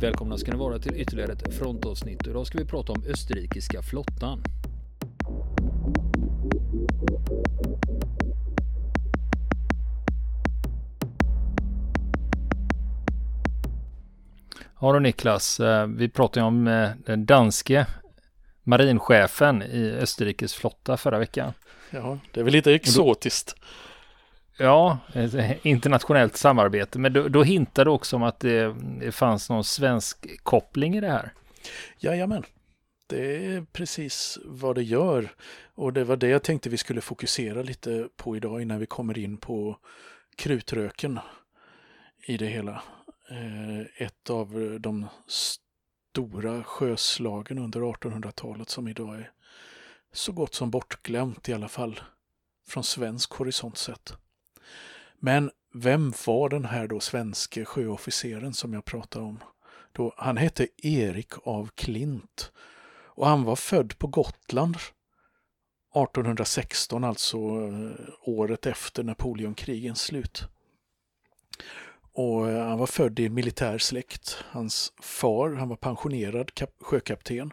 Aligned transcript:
Välkomna 0.00 0.38
ska 0.38 0.50
ni 0.50 0.58
vara 0.58 0.78
till 0.78 0.96
ytterligare 0.96 1.32
ett 1.32 1.54
frontavsnitt. 1.54 2.26
Idag 2.26 2.46
ska 2.46 2.58
vi 2.58 2.64
prata 2.64 2.92
om 2.92 3.04
österrikiska 3.08 3.82
flottan. 3.82 4.42
Ja 14.80 14.92
då 14.92 14.98
Niklas, 14.98 15.60
eh, 15.60 15.86
vi 15.86 16.08
pratade 16.08 16.46
om 16.46 16.66
eh, 16.66 16.90
den 17.06 17.26
danske 17.26 17.86
marinchefen 18.62 19.62
i 19.62 19.90
Österrikes 20.00 20.54
flotta 20.54 20.96
förra 20.96 21.18
veckan. 21.18 21.52
Ja, 21.90 22.18
det 22.32 22.40
är 22.40 22.44
väl 22.44 22.52
lite 22.52 22.74
exotiskt. 22.74 23.56
Ja, 24.58 24.98
eh, 25.14 25.66
internationellt 25.66 26.36
samarbete. 26.36 26.98
Men 26.98 27.12
då, 27.12 27.28
då 27.28 27.42
hintade 27.42 27.90
du 27.90 27.94
också 27.94 28.16
om 28.16 28.22
att 28.22 28.40
det, 28.40 28.76
det 29.00 29.12
fanns 29.12 29.50
någon 29.50 29.64
svensk 29.64 30.42
koppling 30.42 30.96
i 30.96 31.00
det 31.00 31.10
här. 31.10 31.32
Jajamän, 31.98 32.44
det 33.06 33.46
är 33.46 33.66
precis 33.72 34.38
vad 34.44 34.74
det 34.74 34.82
gör. 34.82 35.28
Och 35.74 35.92
det 35.92 36.04
var 36.04 36.16
det 36.16 36.28
jag 36.28 36.42
tänkte 36.42 36.68
vi 36.68 36.76
skulle 36.76 37.00
fokusera 37.00 37.62
lite 37.62 38.08
på 38.16 38.36
idag 38.36 38.62
innan 38.62 38.78
vi 38.80 38.86
kommer 38.86 39.18
in 39.18 39.36
på 39.36 39.78
krutröken 40.36 41.18
i 42.26 42.36
det 42.36 42.46
hela. 42.46 42.82
Eh, 43.30 44.06
ett 44.06 44.30
av 44.30 44.76
de 44.80 45.06
stora 45.26 46.64
sjöslagen 46.64 47.58
under 47.58 47.80
1800-talet 47.80 48.68
som 48.68 48.88
idag 48.88 49.14
är 49.14 49.30
så 50.12 50.32
gott 50.32 50.54
som 50.54 50.70
bortglömt 50.70 51.48
i 51.48 51.52
alla 51.52 51.68
fall 51.68 52.00
från 52.68 52.84
svensk 52.84 53.32
horisont 53.32 53.78
sett. 53.78 54.16
Men 55.18 55.50
vem 55.74 56.12
var 56.26 56.48
den 56.48 56.64
här 56.64 56.86
då 56.86 57.00
svenske 57.00 57.64
sjöofficeren 57.64 58.54
som 58.54 58.72
jag 58.72 58.84
pratar 58.84 59.20
om? 59.20 59.38
Då, 59.92 60.14
han 60.16 60.36
hette 60.36 60.68
Erik 60.76 61.32
av 61.44 61.70
Klint 61.74 62.52
och 63.16 63.26
han 63.26 63.44
var 63.44 63.56
född 63.56 63.98
på 63.98 64.06
Gotland 64.06 64.76
1816, 64.76 67.04
alltså 67.04 67.36
eh, 67.36 67.90
året 68.22 68.66
efter 68.66 69.02
Napoleonkrigens 69.02 70.00
slut. 70.00 70.44
Och 72.12 72.48
eh, 72.48 72.68
han 72.68 72.78
var 72.78 72.86
född 72.86 73.20
i 73.20 73.26
en 73.26 73.34
militär 73.34 73.78
släkt. 73.78 74.44
Hans 74.50 74.92
far, 75.02 75.52
han 75.52 75.68
var 75.68 75.76
pensionerad 75.76 76.50
sjökapten. 76.80 77.52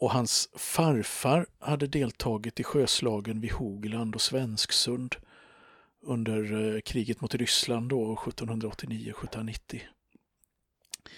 Och 0.00 0.10
hans 0.10 0.48
farfar 0.56 1.46
hade 1.58 1.86
deltagit 1.86 2.60
i 2.60 2.64
sjöslagen 2.64 3.40
vid 3.40 3.52
Hogland 3.52 4.14
och 4.14 4.20
Svensksund 4.20 5.16
under 6.06 6.74
eh, 6.74 6.80
kriget 6.80 7.20
mot 7.20 7.34
Ryssland 7.34 7.88
då 7.88 8.14
1789-1790. 8.14 9.80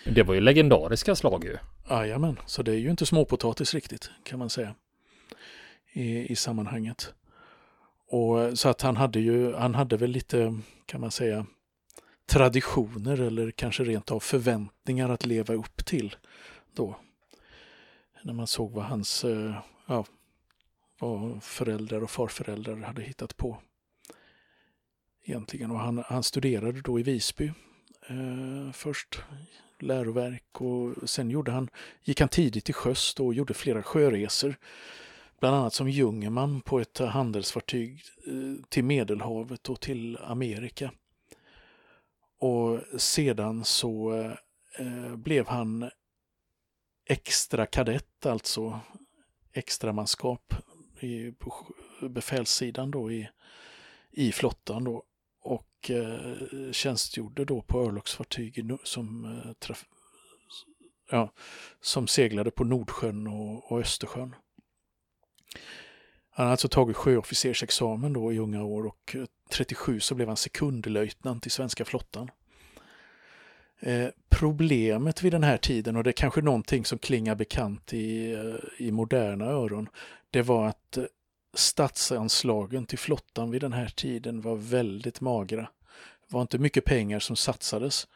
Det 0.05 0.23
var 0.23 0.35
ju 0.35 0.41
legendariska 0.41 1.17
slag 1.17 1.45
ju. 1.45 1.57
Jajamän, 1.91 2.39
så 2.47 2.63
det 2.63 2.73
är 2.73 2.77
ju 2.79 2.91
inte 2.91 3.07
småpotatis 3.07 3.75
riktigt 3.75 4.11
kan 4.25 4.39
man 4.39 4.51
säga 4.51 4.75
i, 5.93 6.33
i 6.33 6.37
sammanhanget. 6.37 7.15
Och 8.11 8.59
så 8.59 8.69
att 8.69 8.83
han 8.83 8.97
hade 8.97 9.21
ju, 9.21 9.55
han 9.55 9.75
hade 9.75 9.97
väl 9.97 10.11
lite, 10.11 10.59
kan 10.87 11.01
man 11.01 11.11
säga, 11.11 11.47
traditioner 12.27 13.21
eller 13.21 13.51
kanske 13.51 13.85
rent 13.85 14.11
av 14.11 14.21
förväntningar 14.21 15.09
att 15.09 15.27
leva 15.27 15.55
upp 15.55 15.85
till 15.87 16.17
då. 16.75 16.97
När 18.23 18.33
man 18.33 18.47
såg 18.47 18.73
vad 18.73 18.85
hans, 18.85 19.25
eh, 19.25 19.55
ja, 19.87 20.05
vad 21.01 21.43
föräldrar 21.43 22.03
och 22.03 22.11
farföräldrar 22.11 22.77
hade 22.77 23.03
hittat 23.03 23.37
på 23.37 23.59
egentligen. 25.29 25.71
Och 25.71 25.79
han, 25.79 26.05
han 26.07 26.23
studerade 26.23 26.81
då 26.81 27.01
i 27.01 27.03
Visby 27.03 27.53
eh, 28.09 28.73
först 28.73 29.23
läroverk 29.79 30.61
och 30.61 31.11
sen 31.11 31.31
gjorde 31.31 31.51
han, 31.53 31.71
gick 32.05 32.21
han 32.21 32.29
tidigt 32.29 32.65
till 32.65 32.75
sjöss 32.75 33.15
och 33.15 33.35
gjorde 33.35 33.55
flera 33.55 33.83
sjöresor. 33.83 34.57
Bland 35.41 35.57
annat 35.57 35.75
som 35.75 35.91
jungerman 35.91 36.61
på 36.61 36.81
ett 36.81 36.99
handelsfartyg 36.99 38.03
eh, 38.27 38.65
till 38.69 38.85
Medelhavet 38.85 39.69
och 39.69 39.81
till 39.81 40.19
Amerika. 40.19 40.93
Och 42.39 42.81
sedan 43.01 43.65
så 43.65 44.21
eh, 44.79 45.17
blev 45.17 45.47
han 45.47 45.91
extra 47.05 47.67
kadett, 47.67 48.27
alltså 48.27 48.81
extramanskap 49.53 50.55
i, 51.01 51.33
på 51.33 51.67
befälssidan 52.01 52.91
då 52.91 53.13
i, 53.13 53.29
i 54.11 54.33
flottan 54.33 54.85
då 54.85 55.03
och 55.79 55.91
eh, 55.91 56.73
tjänstgjorde 56.73 57.45
då 57.45 57.63
på 57.63 57.81
örlogsfartyg 57.81 58.71
som, 58.85 59.25
eh, 59.25 59.53
traf, 59.53 59.85
ja, 61.11 61.33
som 61.81 62.07
seglade 62.07 62.51
på 62.51 62.65
Nordsjön 62.65 63.27
och, 63.27 63.73
och 63.73 63.81
Östersjön. 63.81 64.35
Han 66.31 66.45
hade 66.45 66.51
alltså 66.51 66.69
tagit 66.69 66.97
sjöofficersexamen 66.97 68.13
då 68.13 68.33
i 68.33 68.39
unga 68.39 68.65
år 68.65 68.87
och 68.87 69.17
eh, 69.17 69.25
37 69.51 70.01
så 70.01 70.15
blev 70.15 70.29
han 70.29 70.37
sekundlöjtnant 70.37 71.47
i 71.47 71.51
svenska 71.51 71.85
flottan. 71.85 72.31
Eh, 73.81 74.09
problemet 74.29 75.23
vid 75.23 75.33
den 75.33 75.45
här 75.45 75.57
tiden, 75.57 75.97
och 75.97 76.05
det 76.05 76.11
är 76.11 76.13
kanske 76.13 76.43
någonting 76.43 76.85
som 76.85 76.99
klingar 76.99 77.35
bekant 77.35 77.93
i, 77.93 78.33
eh, 78.33 78.87
i 78.87 78.91
moderna 78.91 79.45
öron, 79.45 79.89
det 80.31 80.43
var 80.43 80.67
att 80.67 80.99
statsanslagen 81.59 82.87
till 82.87 82.99
flottan 82.99 83.51
vid 83.51 83.61
den 83.61 83.73
här 83.73 83.89
tiden 83.89 84.41
var 84.41 84.57
väldigt 84.57 85.21
magra. 85.21 85.69
Det 86.29 86.35
var 86.35 86.43
inte 86.43 86.59
mycket 86.59 86.85
pengar 86.85 87.19
som 87.19 87.37
satsades 87.37 88.09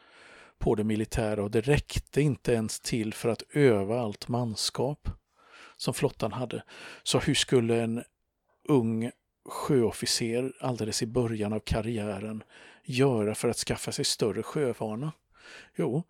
på 0.58 0.74
det 0.74 0.84
militära 0.84 1.42
och 1.42 1.50
det 1.50 1.60
räckte 1.60 2.20
inte 2.20 2.52
ens 2.52 2.80
till 2.80 3.14
för 3.14 3.28
att 3.28 3.42
öva 3.52 4.00
allt 4.00 4.28
manskap 4.28 5.08
som 5.76 5.94
flottan 5.94 6.32
hade. 6.32 6.62
Så 7.02 7.18
hur 7.18 7.34
skulle 7.34 7.82
en 7.82 8.02
ung 8.68 9.10
sjöofficer 9.44 10.52
alldeles 10.60 11.02
i 11.02 11.06
början 11.06 11.52
av 11.52 11.60
karriären 11.60 12.42
göra 12.84 13.34
för 13.34 13.48
att 13.48 13.56
skaffa 13.56 13.92
sig 13.92 14.04
större 14.04 14.42
sjövana? 14.42 15.12
Jo, 15.76 16.02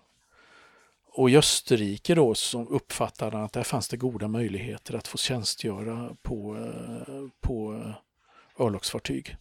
Och 1.16 1.30
i 1.30 1.36
Österrike 1.36 2.14
då 2.14 2.34
så 2.34 2.64
uppfattade 2.64 3.36
han 3.36 3.44
att 3.44 3.52
där 3.52 3.62
fanns 3.62 3.88
det 3.88 3.96
goda 3.96 4.28
möjligheter 4.28 4.94
att 4.94 5.08
få 5.08 5.18
tjänstgöra 5.18 6.16
på, 6.22 6.56
eh, 6.56 7.26
på 7.40 7.74
eh, 7.74 8.64
örlogsfartyg. 8.66 9.36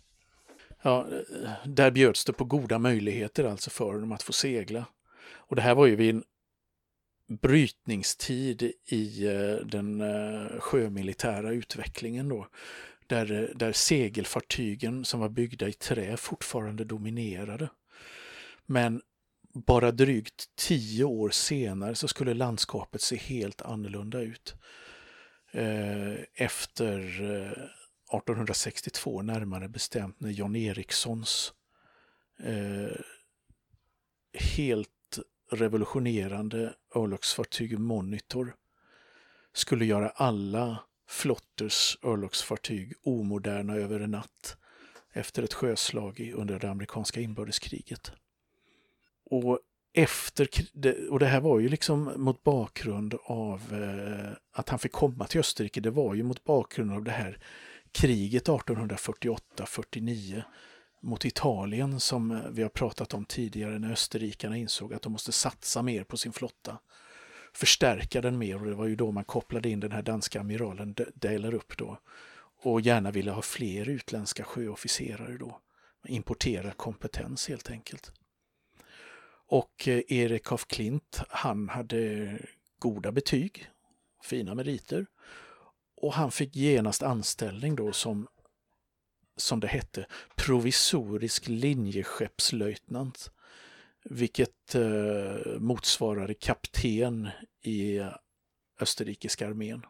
Ja, 0.81 1.07
eh, 1.43 1.51
där 1.65 1.91
bjöds 1.91 2.25
det 2.25 2.33
på 2.33 2.43
goda 2.43 2.79
möjligheter 2.79 3.43
alltså 3.43 3.69
för 3.69 3.93
dem 3.93 4.11
att 4.11 4.23
få 4.23 4.33
segla. 4.33 4.85
Och 5.27 5.55
det 5.55 5.61
här 5.61 5.75
var 5.75 5.85
ju 5.85 5.95
vid 5.95 6.15
en 6.15 6.23
brytningstid 7.27 8.73
i 8.85 9.25
den 9.65 10.03
sjömilitära 10.59 11.51
utvecklingen 11.51 12.29
då. 12.29 12.47
Där, 13.07 13.51
där 13.55 13.71
segelfartygen 13.71 15.05
som 15.05 15.19
var 15.19 15.29
byggda 15.29 15.67
i 15.67 15.73
trä 15.73 16.17
fortfarande 16.17 16.83
dominerade. 16.83 17.69
Men 18.65 19.01
bara 19.55 19.91
drygt 19.91 20.55
tio 20.55 21.03
år 21.03 21.29
senare 21.29 21.95
så 21.95 22.07
skulle 22.07 22.33
landskapet 22.33 23.01
se 23.01 23.15
helt 23.15 23.61
annorlunda 23.61 24.21
ut. 24.21 24.55
Eh, 25.51 26.13
efter 26.33 26.99
eh, 27.21 27.51
1862 28.17 29.21
närmare 29.21 29.69
bestämt 29.69 30.19
när 30.19 30.29
John 30.29 30.55
Erikssons 30.55 31.53
eh, 32.39 32.97
helt 34.33 35.19
revolutionerande 35.51 36.73
örlogsfartyg 36.95 37.79
Monitor 37.79 38.55
skulle 39.53 39.85
göra 39.85 40.09
alla 40.09 40.79
flotters 41.07 41.97
örlogsfartyg 42.03 42.93
omoderna 43.03 43.75
över 43.75 43.99
en 43.99 44.11
natt 44.11 44.57
efter 45.11 45.43
ett 45.43 45.53
sjöslag 45.53 46.33
under 46.35 46.59
det 46.59 46.69
amerikanska 46.69 47.21
inbördeskriget. 47.21 48.11
Och 49.25 49.59
efter, 49.93 50.49
och 51.09 51.19
det 51.19 51.25
här 51.25 51.41
var 51.41 51.59
ju 51.59 51.69
liksom 51.69 52.13
mot 52.15 52.43
bakgrund 52.43 53.15
av 53.23 53.61
eh, 53.73 54.31
att 54.59 54.69
han 54.69 54.79
fick 54.79 54.91
komma 54.91 55.27
till 55.27 55.39
Österrike, 55.39 55.81
det 55.81 55.91
var 55.91 56.13
ju 56.13 56.23
mot 56.23 56.43
bakgrund 56.43 56.91
av 56.91 57.03
det 57.03 57.11
här 57.11 57.39
kriget 57.91 58.47
1848-49 58.47 60.43
mot 61.01 61.25
Italien 61.25 61.99
som 61.99 62.41
vi 62.51 62.61
har 62.61 62.69
pratat 62.69 63.13
om 63.13 63.25
tidigare 63.25 63.79
när 63.79 63.91
österrikarna 63.91 64.57
insåg 64.57 64.93
att 64.93 65.01
de 65.01 65.11
måste 65.11 65.31
satsa 65.31 65.81
mer 65.81 66.03
på 66.03 66.17
sin 66.17 66.33
flotta. 66.33 66.79
Förstärka 67.53 68.21
den 68.21 68.37
mer 68.37 68.61
och 68.61 68.65
det 68.65 68.75
var 68.75 68.85
ju 68.85 68.95
då 68.95 69.11
man 69.11 69.23
kopplade 69.23 69.69
in 69.69 69.79
den 69.79 69.91
här 69.91 70.01
danska 70.01 70.39
amiralen 70.39 70.95
Dalerup 71.13 71.77
då. 71.77 71.99
Och 72.61 72.81
gärna 72.81 73.11
ville 73.11 73.31
ha 73.31 73.41
fler 73.41 73.89
utländska 73.89 74.43
sjöofficerare 74.43 75.37
då. 75.37 75.61
Importera 76.07 76.71
kompetens 76.71 77.49
helt 77.49 77.69
enkelt. 77.69 78.11
Och 79.47 79.87
eh, 79.87 80.01
Erik 80.07 80.51
af 80.51 80.67
Klint, 80.67 81.21
han 81.29 81.69
hade 81.69 82.39
goda 82.79 83.11
betyg, 83.11 83.69
fina 84.23 84.55
meriter. 84.55 85.05
Och 85.95 86.13
han 86.13 86.31
fick 86.31 86.55
genast 86.55 87.03
anställning 87.03 87.75
då 87.75 87.91
som 87.91 88.27
som 89.37 89.59
det 89.59 89.67
hette, 89.67 90.05
provisorisk 90.35 91.47
linjeskeppslöjtnant, 91.47 93.31
vilket 94.03 94.75
eh, 94.75 95.59
motsvarade 95.59 96.33
kapten 96.33 97.29
i 97.61 98.01
österrikiska 98.79 99.47
armén. 99.47 99.85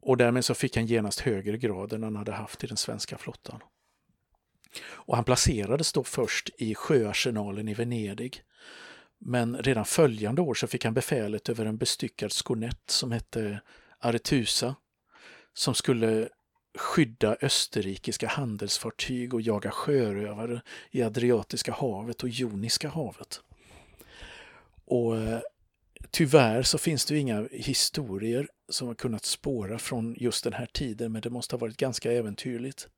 Och 0.00 0.16
därmed 0.16 0.44
så 0.44 0.54
fick 0.54 0.76
han 0.76 0.86
genast 0.86 1.20
högre 1.20 1.58
grad 1.58 1.92
än 1.92 2.02
han 2.02 2.16
hade 2.16 2.32
haft 2.32 2.64
i 2.64 2.66
den 2.66 2.76
svenska 2.76 3.18
flottan. 3.18 3.60
Och 4.82 5.16
han 5.16 5.24
placerades 5.24 5.92
då 5.92 6.04
först 6.04 6.50
i 6.58 6.74
sjöarsenalen 6.74 7.68
i 7.68 7.74
Venedig. 7.74 8.42
Men 9.18 9.56
redan 9.56 9.84
följande 9.84 10.42
år 10.42 10.54
så 10.54 10.66
fick 10.66 10.84
han 10.84 10.94
befälet 10.94 11.48
över 11.48 11.66
en 11.66 11.76
bestyckad 11.76 12.32
skonett 12.32 12.90
som 12.90 13.12
hette 13.12 13.60
Aretusa 13.98 14.74
som 15.52 15.74
skulle 15.74 16.28
skydda 16.78 17.36
österrikiska 17.42 18.28
handelsfartyg 18.28 19.34
och 19.34 19.40
jaga 19.40 19.70
sjörövare 19.70 20.62
i 20.90 21.02
Adriatiska 21.02 21.72
havet 21.72 22.22
och 22.22 22.28
Joniska 22.28 22.88
havet. 22.88 23.40
Och 24.84 25.16
eh, 25.16 25.40
Tyvärr 26.10 26.62
så 26.62 26.78
finns 26.78 27.04
det 27.04 27.18
inga 27.18 27.48
historier 27.52 28.48
som 28.68 28.88
har 28.88 28.94
kunnat 28.94 29.24
spåra 29.24 29.78
från 29.78 30.14
just 30.18 30.44
den 30.44 30.52
här 30.52 30.66
tiden 30.66 31.12
men 31.12 31.22
det 31.22 31.30
måste 31.30 31.54
ha 31.54 31.58
varit 31.60 31.76
ganska 31.76 32.12
äventyrligt 32.12 32.88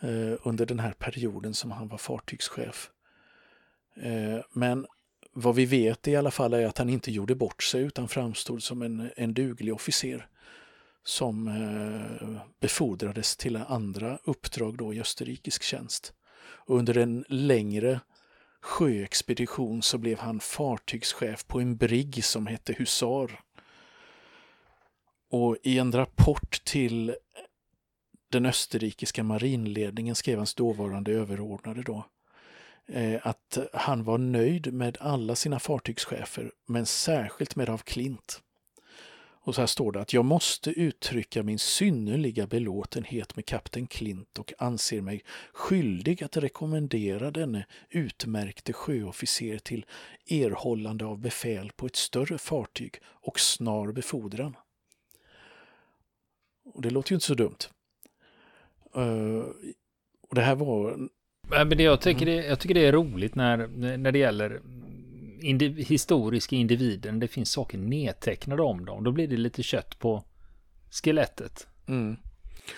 Eh, 0.00 0.38
under 0.42 0.66
den 0.66 0.78
här 0.78 0.92
perioden 0.92 1.54
som 1.54 1.70
han 1.70 1.88
var 1.88 1.98
fartygschef. 1.98 2.90
Eh, 3.96 4.40
men 4.52 4.86
vad 5.32 5.54
vi 5.54 5.66
vet 5.66 6.08
i 6.08 6.16
alla 6.16 6.30
fall 6.30 6.54
är 6.54 6.66
att 6.66 6.78
han 6.78 6.88
inte 6.88 7.10
gjorde 7.10 7.34
bort 7.34 7.62
sig 7.62 7.82
utan 7.82 8.08
framstod 8.08 8.62
som 8.62 8.82
en, 8.82 9.10
en 9.16 9.34
duglig 9.34 9.74
officer 9.74 10.28
som 11.04 11.48
eh, 11.48 12.40
befordrades 12.60 13.36
till 13.36 13.56
andra 13.56 14.18
uppdrag 14.24 14.76
då 14.76 14.94
i 14.94 15.00
österrikisk 15.00 15.62
tjänst. 15.62 16.12
Och 16.66 16.78
under 16.78 16.98
en 16.98 17.24
längre 17.28 18.00
sjöexpedition 18.60 19.82
så 19.82 19.98
blev 19.98 20.18
han 20.18 20.40
fartygschef 20.40 21.46
på 21.46 21.60
en 21.60 21.76
brigg 21.76 22.24
som 22.24 22.46
hette 22.46 22.72
Husar. 22.72 23.40
Och 25.30 25.56
i 25.62 25.78
en 25.78 25.92
rapport 25.92 26.64
till 26.64 27.14
den 28.34 28.46
österrikiska 28.46 29.22
marinledningen 29.22 30.14
skrev 30.14 30.36
hans 30.36 30.54
dåvarande 30.54 31.12
överordnade 31.12 31.82
då 31.82 32.06
eh, 32.86 33.26
att 33.26 33.58
han 33.72 34.04
var 34.04 34.18
nöjd 34.18 34.72
med 34.72 34.96
alla 35.00 35.34
sina 35.34 35.58
fartygschefer, 35.58 36.52
men 36.66 36.86
särskilt 36.86 37.56
med 37.56 37.70
av 37.70 37.78
Klint. 37.78 38.40
Och 39.46 39.54
så 39.54 39.60
här 39.60 39.66
står 39.66 39.92
det 39.92 40.00
att 40.00 40.12
jag 40.12 40.24
måste 40.24 40.70
uttrycka 40.70 41.42
min 41.42 41.58
synnerliga 41.58 42.46
belåtenhet 42.46 43.36
med 43.36 43.46
kapten 43.46 43.86
Klint 43.86 44.38
och 44.38 44.52
anser 44.58 45.00
mig 45.00 45.24
skyldig 45.52 46.24
att 46.24 46.36
rekommendera 46.36 47.30
denne 47.30 47.66
utmärkte 47.90 48.72
sjöofficer 48.72 49.58
till 49.58 49.86
erhållande 50.26 51.04
av 51.04 51.18
befäl 51.18 51.72
på 51.76 51.86
ett 51.86 51.96
större 51.96 52.38
fartyg 52.38 53.00
och 53.04 53.40
snar 53.40 53.92
befordran. 53.92 54.56
Och 56.64 56.82
det 56.82 56.90
låter 56.90 57.12
ju 57.12 57.14
inte 57.14 57.26
så 57.26 57.34
dumt. 57.34 57.58
Uh, 58.96 59.44
och 60.28 60.34
det 60.34 60.40
här 60.40 60.54
var... 60.54 61.08
Men 61.48 61.68
det 61.68 61.82
jag, 61.82 62.00
tycker 62.00 62.26
det, 62.26 62.46
jag 62.46 62.60
tycker 62.60 62.74
det 62.74 62.86
är 62.86 62.92
roligt 62.92 63.34
när, 63.34 63.66
när 63.96 64.12
det 64.12 64.18
gäller 64.18 64.60
indiv 65.40 65.76
historiska 65.76 66.56
individen, 66.56 67.20
det 67.20 67.28
finns 67.28 67.50
saker 67.50 67.78
nedtecknade 67.78 68.62
om 68.62 68.84
dem. 68.84 69.04
Då 69.04 69.12
blir 69.12 69.28
det 69.28 69.36
lite 69.36 69.62
kött 69.62 69.98
på 69.98 70.24
skelettet. 70.90 71.66
Mm. 71.88 72.16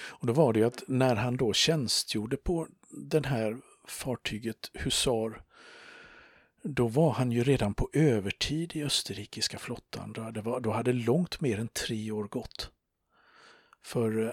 Och 0.04 0.26
då 0.26 0.32
var 0.32 0.52
det 0.52 0.58
ju 0.58 0.66
att 0.66 0.82
när 0.88 1.14
han 1.16 1.36
då 1.36 1.52
tjänstgjorde 1.52 2.36
på 2.36 2.66
den 2.90 3.24
här 3.24 3.56
fartyget 3.88 4.70
Husar 4.74 5.42
då 6.62 6.88
var 6.88 7.12
han 7.12 7.32
ju 7.32 7.44
redan 7.44 7.74
på 7.74 7.90
övertid 7.92 8.76
i 8.76 8.84
österrikiska 8.84 9.58
flottan. 9.58 10.12
Då 10.12 10.22
hade, 10.22 10.60
då 10.60 10.70
hade 10.70 10.92
långt 10.92 11.40
mer 11.40 11.58
än 11.58 11.68
tre 11.68 12.10
år 12.10 12.24
gått. 12.24 12.70
För 13.82 14.26
eh, 14.26 14.32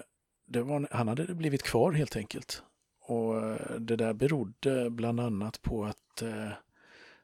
var, 0.62 0.88
han 0.90 1.08
hade 1.08 1.34
blivit 1.34 1.62
kvar 1.62 1.92
helt 1.92 2.16
enkelt. 2.16 2.62
Och 3.00 3.42
eh, 3.42 3.78
det 3.78 3.96
där 3.96 4.12
berodde 4.12 4.90
bland 4.90 5.20
annat 5.20 5.62
på 5.62 5.84
att 5.84 6.22
eh, 6.22 6.50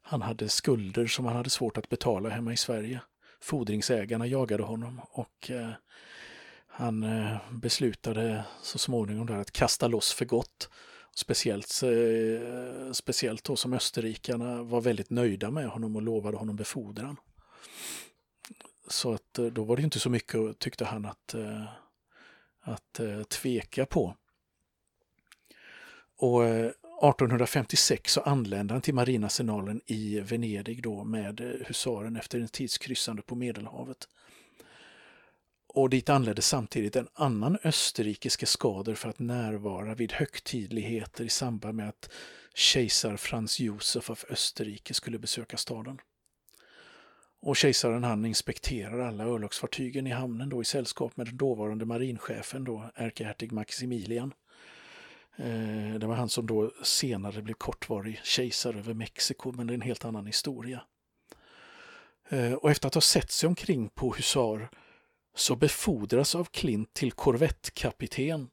han 0.03 0.23
hade 0.23 0.49
skulder 0.49 1.07
som 1.07 1.25
han 1.25 1.37
hade 1.37 1.51
svårt 1.51 1.77
att 1.79 1.89
betala 1.89 2.29
hemma 2.29 2.53
i 2.53 2.57
Sverige. 2.57 3.01
Fordringsägarna 3.41 4.27
jagade 4.27 4.63
honom 4.63 5.01
och 5.11 5.51
eh, 5.51 5.71
han 6.67 7.03
eh, 7.03 7.37
beslutade 7.51 8.45
så 8.63 8.79
småningom 8.79 9.27
där 9.27 9.37
att 9.37 9.53
kasta 9.53 9.89
loss 9.89 10.13
för 10.13 10.25
gott. 10.25 10.71
Speciellt, 11.15 11.83
eh, 11.83 12.93
speciellt 12.93 13.45
då 13.45 13.57
som 13.57 13.73
österrikarna 13.73 14.63
var 14.63 14.81
väldigt 14.81 15.11
nöjda 15.11 15.51
med 15.51 15.69
honom 15.69 15.97
och 15.97 16.03
lovade 16.03 16.37
honom 16.37 16.57
befordran. 16.57 17.17
Så 18.89 19.13
att 19.13 19.39
eh, 19.39 19.47
då 19.47 19.65
var 19.65 19.77
det 19.77 19.83
inte 19.83 20.01
så 20.01 20.11
mycket, 20.11 20.59
tyckte 20.59 20.85
han, 20.85 21.05
att, 21.05 21.35
eh, 21.35 21.65
att 22.61 23.01
eh, 23.01 23.23
tveka 23.23 23.87
på. 23.87 24.17
Och 26.17 26.45
eh, 26.45 26.67
1856 27.03 28.13
så 28.13 28.21
anlände 28.21 28.75
han 28.75 28.83
till 28.83 28.95
marinasenalen 28.95 29.81
i 29.87 30.21
Venedig 30.21 30.83
då 30.83 31.05
med 31.05 31.41
eh, 31.41 31.67
husaren 31.67 32.17
efter 32.17 32.41
en 32.41 32.49
tidskryssande 32.49 33.23
på 33.23 33.35
Medelhavet. 33.35 34.09
Och 35.67 35.91
dit 35.91 36.09
anlände 36.09 36.43
samtidigt 36.43 36.97
en 36.97 37.09
annan 37.15 37.59
österrikisk 37.65 38.49
skader 38.49 38.95
för 38.95 39.09
att 39.09 39.19
närvara 39.19 39.95
vid 39.95 40.13
högtidligheter 40.13 41.25
i 41.25 41.29
samband 41.29 41.77
med 41.77 41.89
att 41.89 42.11
kejsar 42.55 43.17
Frans 43.17 43.61
Josef 43.61 44.11
av 44.11 44.19
Österrike 44.31 44.95
skulle 44.95 45.19
besöka 45.19 45.57
staden. 45.57 45.99
Och 47.43 47.57
kejsaren 47.57 48.05
han 48.05 48.25
inspekterar 48.25 48.99
alla 48.99 49.25
örlogsfartygen 49.25 50.07
i 50.07 50.11
hamnen 50.11 50.49
då 50.49 50.63
i 50.63 50.65
sällskap 50.65 51.17
med 51.17 51.27
den 51.27 51.37
dåvarande 51.37 51.85
marinchefen 51.85 52.65
då, 52.65 52.91
ärkehertig 52.95 53.53
Maximilian. 53.53 54.35
Eh, 55.37 55.95
det 55.99 56.07
var 56.07 56.15
han 56.15 56.29
som 56.29 56.47
då 56.47 56.71
senare 56.83 57.43
blev 57.43 57.55
kortvarig 57.55 58.21
kejsare 58.23 58.79
över 58.79 58.95
Mexiko, 58.95 59.53
men 59.53 59.67
det 59.67 59.73
är 59.73 59.75
en 59.75 59.81
helt 59.81 60.05
annan 60.05 60.27
historia. 60.27 60.83
Eh, 62.29 62.53
och 62.53 62.71
efter 62.71 62.89
att 62.89 62.95
ha 62.95 63.01
sett 63.01 63.31
sig 63.31 63.47
omkring 63.47 63.89
på 63.89 64.13
husar 64.15 64.69
så 65.35 65.57
befordras 65.57 66.35
av 66.35 66.45
Klint 66.45 66.95
till 66.95 67.13
korvettkapten, 67.13 68.51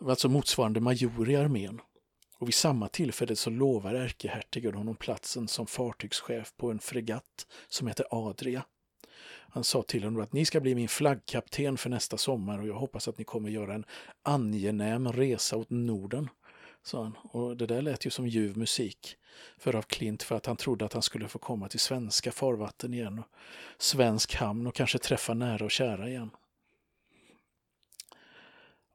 alltså 0.00 0.28
motsvarande 0.28 0.80
major 0.80 1.30
i 1.30 1.36
armén. 1.36 1.80
Och 2.38 2.48
vid 2.48 2.54
samma 2.54 2.88
tillfälle 2.88 3.36
så 3.36 3.50
lovar 3.50 3.94
ärkehertigen 3.94 4.74
honom 4.74 4.96
platsen 4.96 5.48
som 5.48 5.66
fartygschef 5.66 6.52
på 6.56 6.70
en 6.70 6.78
fregatt 6.78 7.46
som 7.68 7.86
heter 7.86 8.06
Adria. 8.10 8.64
Han 9.50 9.64
sa 9.64 9.82
till 9.82 10.04
honom 10.04 10.22
att 10.22 10.32
ni 10.32 10.44
ska 10.44 10.60
bli 10.60 10.74
min 10.74 10.88
flaggkapten 10.88 11.76
för 11.76 11.90
nästa 11.90 12.16
sommar 12.16 12.58
och 12.58 12.68
jag 12.68 12.74
hoppas 12.74 13.08
att 13.08 13.18
ni 13.18 13.24
kommer 13.24 13.50
göra 13.50 13.74
en 13.74 13.84
angenäm 14.22 15.12
resa 15.12 15.56
åt 15.56 15.70
Norden. 15.70 16.28
Sa 16.82 17.02
han. 17.02 17.16
Och 17.22 17.56
det 17.56 17.66
där 17.66 17.82
lät 17.82 18.06
ju 18.06 18.10
som 18.10 18.26
ljuv 18.26 18.56
musik 18.56 19.16
för 19.58 19.76
av 19.76 19.82
Klint 19.82 20.22
för 20.22 20.36
att 20.36 20.46
han 20.46 20.56
trodde 20.56 20.84
att 20.84 20.92
han 20.92 21.02
skulle 21.02 21.28
få 21.28 21.38
komma 21.38 21.68
till 21.68 21.80
svenska 21.80 22.32
farvatten 22.32 22.94
igen 22.94 23.18
och 23.18 23.26
svensk 23.78 24.34
hamn 24.34 24.66
och 24.66 24.74
kanske 24.74 24.98
träffa 24.98 25.34
nära 25.34 25.64
och 25.64 25.70
kära 25.70 26.08
igen. 26.08 26.30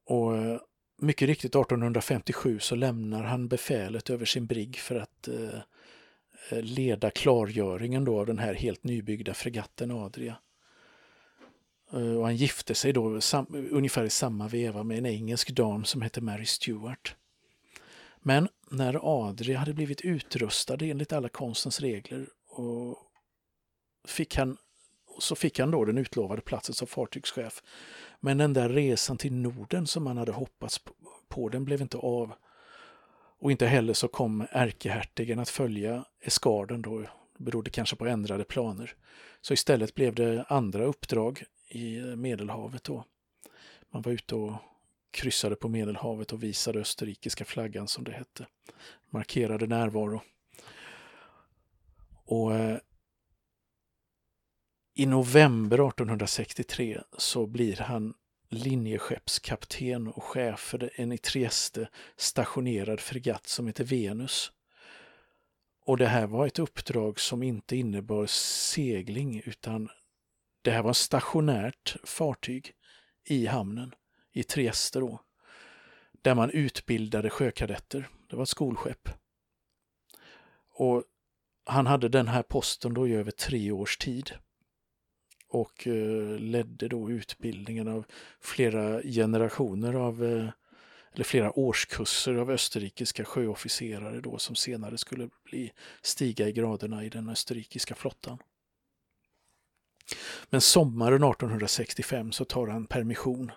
Och 0.06 0.38
eh, 0.38 0.60
mycket 1.04 1.28
riktigt 1.28 1.56
1857 1.56 2.60
så 2.60 2.76
lämnar 2.76 3.24
han 3.24 3.48
befälet 3.48 4.10
över 4.10 4.26
sin 4.26 4.46
brigg 4.46 4.76
för 4.78 4.96
att 4.96 5.28
eh, 5.28 5.60
eh, 6.50 6.62
leda 6.62 7.10
klargöringen 7.10 8.06
då 8.06 8.20
av 8.20 8.26
den 8.26 8.40
här 8.40 8.54
helt 8.54 8.84
nybyggda 8.84 9.34
fregatten 9.34 9.92
Adria. 9.92 10.36
Eh, 11.94 12.16
och 12.16 12.24
han 12.24 12.36
gifte 12.36 12.76
sig 12.76 12.94
då 12.94 13.22
sam, 13.22 13.68
ungefär 13.72 14.04
i 14.04 14.10
samma 14.10 14.48
veva 14.48 14.84
med 14.84 14.98
en 14.98 15.06
engelsk 15.06 15.50
dam 15.50 15.86
som 15.86 16.02
hette 16.02 16.22
Mary 16.22 16.46
Stuart. 16.46 17.16
Men 18.20 18.48
när 18.72 19.00
Adria 19.28 19.60
hade 19.60 19.74
blivit 19.74 20.02
utrustad 20.02 20.78
enligt 20.82 21.14
alla 21.14 21.30
konstens 21.30 21.80
regler 21.80 22.28
och 22.50 22.98
fick 24.08 24.36
han, 24.38 24.58
så 25.20 25.36
fick 25.36 25.60
han 25.60 25.72
då 25.72 25.86
den 25.86 25.98
utlovade 25.98 26.42
platsen 26.42 26.76
som 26.76 26.88
fartygschef. 26.88 27.64
Men 28.26 28.38
den 28.38 28.54
där 28.54 28.70
resan 28.70 29.18
till 29.18 29.34
Norden 29.34 29.88
som 29.88 30.08
han 30.08 30.18
hade 30.18 30.32
hoppats 30.32 30.82
på, 31.30 31.50
den 31.50 31.66
blev 31.66 31.82
inte 31.82 31.98
av. 31.98 32.34
Och 33.40 33.52
inte 33.52 33.66
heller 33.66 33.94
så 33.94 34.08
kom 34.08 34.48
ärkehertigen 34.52 35.40
att 35.40 35.50
följa 35.50 36.06
eskaden 36.22 36.82
då, 36.82 37.00
det 37.00 37.44
berodde 37.44 37.70
kanske 37.70 37.96
på 37.96 38.06
ändrade 38.06 38.44
planer. 38.44 38.96
Så 39.42 39.54
istället 39.54 39.96
blev 39.96 40.16
det 40.16 40.46
andra 40.48 40.84
uppdrag 40.86 41.44
i 41.70 42.02
Medelhavet 42.02 42.84
då. 42.84 43.06
Man 43.92 44.02
var 44.02 44.12
ute 44.12 44.36
och 44.36 44.54
kryssade 45.12 45.56
på 45.56 45.68
Medelhavet 45.68 46.34
och 46.34 46.44
visade 46.44 46.80
österrikiska 46.80 47.46
flaggan 47.46 47.88
som 47.88 48.04
det 48.04 48.12
hette. 48.12 48.48
Markerade 49.10 49.68
närvaro. 49.68 50.22
Och 52.26 52.56
eh, 52.56 52.78
i 54.96 55.06
november 55.06 55.88
1863 55.88 57.02
så 57.18 57.48
blir 57.48 57.76
han 57.76 58.14
linjeskeppskapten 58.50 60.08
och 60.08 60.24
chef 60.24 60.60
för 60.60 60.92
en 60.96 61.12
i 61.12 61.18
Trieste 61.18 61.90
stationerad 62.18 63.00
fregatt 63.00 63.48
som 63.48 63.68
heter 63.68 63.84
Venus. 63.84 64.52
Och 65.86 65.98
det 65.98 66.08
här 66.08 66.28
var 66.28 66.48
ett 66.48 66.60
uppdrag 66.60 67.20
som 67.20 67.44
inte 67.44 67.76
innebar 67.78 68.26
segling 68.26 69.42
utan 69.46 69.90
det 70.62 70.72
här 70.72 70.84
var 70.84 70.94
stationärt 70.94 71.96
fartyg 72.04 72.74
i 73.26 73.46
hamnen 73.46 73.96
i 74.32 74.44
Trieste 74.44 75.00
då, 75.00 75.22
där 76.22 76.36
man 76.36 76.50
utbildade 76.50 77.30
sjökadetter. 77.30 78.10
Det 78.30 78.36
var 78.36 78.44
ett 78.44 78.50
skolskepp. 78.50 79.10
Och 80.70 81.04
han 81.66 81.88
hade 81.88 82.10
den 82.10 82.28
här 82.28 82.44
posten 82.44 82.94
då 82.94 83.08
i 83.08 83.14
över 83.14 83.32
tre 83.32 83.72
års 83.72 83.98
tid 83.98 84.32
och 85.54 85.88
eh, 85.88 86.40
ledde 86.40 86.88
då 86.88 87.12
utbildningen 87.12 87.88
av 87.88 88.06
flera 88.40 89.02
generationer 89.02 89.94
av 89.94 90.24
eh, 90.24 90.50
eller 91.14 91.24
flera 91.24 91.60
årskurser 91.60 92.36
av 92.36 92.52
österrikiska 92.52 93.26
sjöofficerare 93.26 94.22
då 94.22 94.38
som 94.38 94.56
senare 94.56 94.98
skulle 94.98 95.30
bli 95.44 95.72
stiga 96.02 96.48
i 96.48 96.52
graderna 96.52 97.04
i 97.04 97.10
den 97.10 97.30
österrikiska 97.30 97.96
flottan. 97.96 98.38
Men 100.50 100.62
sommaren 100.62 101.24
1865 101.24 102.32
så 102.32 102.46
tar 102.46 102.68
han 102.68 102.86
permission 102.86 103.52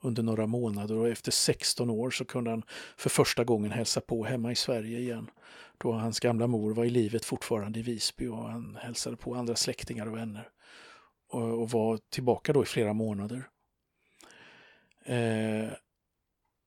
under 0.00 0.22
några 0.22 0.46
månader 0.46 0.96
och 0.96 1.08
efter 1.08 1.32
16 1.32 1.90
år 1.90 2.10
så 2.10 2.24
kunde 2.24 2.50
han 2.50 2.62
för 2.96 3.10
första 3.10 3.44
gången 3.44 3.70
hälsa 3.70 4.00
på 4.00 4.24
hemma 4.24 4.52
i 4.52 4.56
Sverige 4.56 4.98
igen. 4.98 5.30
Då 5.78 5.92
hans 5.92 6.20
gamla 6.20 6.46
mor 6.46 6.74
var 6.74 6.84
i 6.84 6.90
livet 6.90 7.24
fortfarande 7.24 7.78
i 7.78 7.82
Visby 7.82 8.26
och 8.26 8.48
han 8.48 8.78
hälsade 8.80 9.16
på 9.16 9.34
andra 9.34 9.56
släktingar 9.56 10.06
och 10.06 10.16
vänner. 10.16 10.48
Eh, 11.32 11.38
och, 11.38 11.62
och 11.62 11.70
var 11.70 11.98
tillbaka 12.10 12.52
då 12.52 12.62
i 12.62 12.66
flera 12.66 12.92
månader. 12.92 13.48
Eh, 15.04 15.72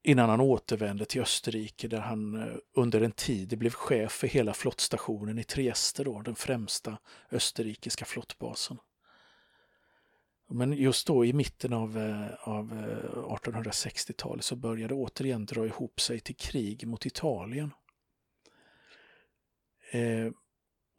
innan 0.04 0.30
han 0.30 0.42
återvände 0.42 1.06
till 1.06 1.22
Österrike 1.22 1.88
där 1.88 2.00
han 2.00 2.36
eh, 2.36 2.56
under 2.74 3.02
en 3.02 3.12
tid 3.12 3.58
blev 3.58 3.72
chef 3.72 4.12
för 4.12 4.28
hela 4.28 4.54
flottstationen 4.54 5.40
i 5.40 5.44
Trieste, 5.44 6.04
då, 6.04 6.22
den 6.22 6.36
främsta 6.36 6.98
österrikiska 7.32 8.06
flottbasen. 8.06 8.78
Men 10.48 10.74
just 10.74 11.08
då 11.08 11.26
i 11.26 11.34
mitten 11.34 11.74
av, 11.74 11.98
eh, 11.98 12.50
av 12.50 12.74
eh, 12.74 13.20
1860-talet 13.34 14.46
så 14.46 14.56
började 14.56 14.94
det 14.94 14.98
återigen 14.98 15.46
dra 15.46 15.66
ihop 15.66 16.02
sig 16.02 16.20
till 16.20 16.36
krig 16.36 16.88
mot 16.88 17.06
Italien. 17.06 17.72
Eh, 19.92 20.32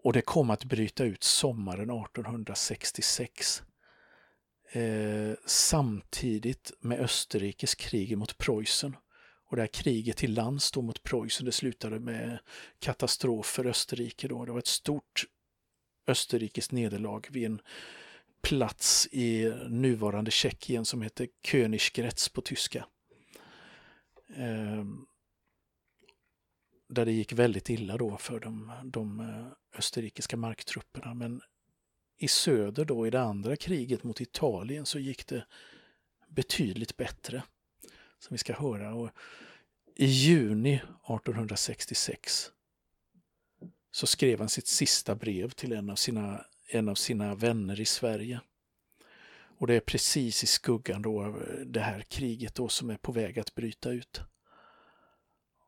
och 0.07 0.13
det 0.13 0.23
kom 0.23 0.51
att 0.51 0.65
bryta 0.65 1.05
ut 1.05 1.23
sommaren 1.23 1.91
1866. 1.91 3.63
Eh, 4.73 5.33
samtidigt 5.47 6.73
med 6.81 7.01
Österrikes 7.01 7.75
krig 7.75 8.19
mot 8.19 8.39
Preussen. 8.39 8.97
Och 9.51 9.57
det 9.57 9.63
här 9.63 9.67
kriget 9.67 10.17
till 10.17 10.35
lands 10.35 10.73
då 10.73 10.83
mot 10.83 11.03
Preussen 11.03 11.47
det 11.47 11.53
slutade 11.53 12.01
med 12.01 12.39
katastrof 12.79 13.47
för 13.47 13.67
Österrike. 13.67 14.29
Då. 14.29 14.45
Det 14.45 14.53
var 14.53 14.59
ett 14.59 14.67
stort 14.67 15.25
Österrikes 16.07 16.73
nederlag 16.73 17.23
vid 17.31 17.47
en 17.47 17.61
plats 18.43 19.09
i 19.13 19.55
nuvarande 19.69 20.31
Tjeckien 20.31 20.85
som 20.85 21.03
heter 21.03 21.29
Königgrätz 21.43 22.29
på 22.29 22.41
tyska. 22.41 22.87
Eh, 24.37 24.85
där 26.89 27.05
det 27.05 27.13
gick 27.13 27.33
väldigt 27.33 27.71
illa 27.71 27.97
då 27.97 28.17
för 28.17 28.41
de, 28.41 28.73
de 28.85 29.21
eh, 29.21 29.79
österrikiska 29.79 30.37
marktrupperna. 30.37 31.15
Men 31.15 31.41
i 32.19 32.29
söder 32.29 32.85
då 32.85 33.07
i 33.07 33.11
det 33.11 33.21
andra 33.21 33.57
kriget 33.57 34.05
mot 34.05 34.21
Italien 34.21 34.87
så 34.87 34.99
gick 34.99 35.27
det 35.27 35.47
betydligt 36.29 36.97
bättre. 36.97 37.43
Som 38.19 38.35
vi 38.35 38.39
ska 38.39 38.55
höra. 38.55 38.95
Och 38.95 39.11
I 39.95 40.07
juni 40.07 40.75
1866 40.75 42.51
så 43.91 44.07
skrev 44.07 44.39
han 44.39 44.49
sitt 44.49 44.67
sista 44.67 45.15
brev 45.15 45.51
till 45.51 45.73
en 45.73 45.91
av 45.91 45.97
sina 45.97 46.45
en 46.69 46.89
av 46.89 46.95
sina 46.95 47.35
vänner 47.35 47.81
i 47.81 47.85
Sverige. 47.85 48.41
Och 49.59 49.67
det 49.67 49.75
är 49.75 49.81
precis 49.81 50.45
i 50.45 50.47
skuggan 50.47 51.03
då 51.03 51.23
av 51.23 51.43
eh, 51.43 51.67
det 51.67 51.81
här 51.81 52.01
kriget 52.01 52.55
då 52.55 52.69
som 52.69 52.91
är 52.91 52.97
på 52.97 53.13
väg 53.13 53.39
att 53.39 53.55
bryta 53.55 53.91
ut. 53.91 54.21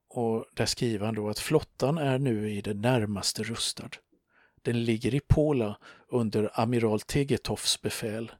Och 0.08 0.44
där 0.54 0.66
skriver 0.66 1.06
han 1.06 1.14
då 1.14 1.28
att 1.28 1.38
flottan 1.38 1.98
är 1.98 2.18
nu 2.18 2.50
i 2.50 2.60
det 2.60 2.74
närmaste 2.74 3.42
rustad. 3.42 3.90
Den 4.62 4.84
ligger 4.84 5.14
i 5.14 5.20
Pola 5.20 5.78
under 6.08 6.60
amiral 6.60 7.00
Tegetoffs 7.00 7.82
befäl 7.82 8.32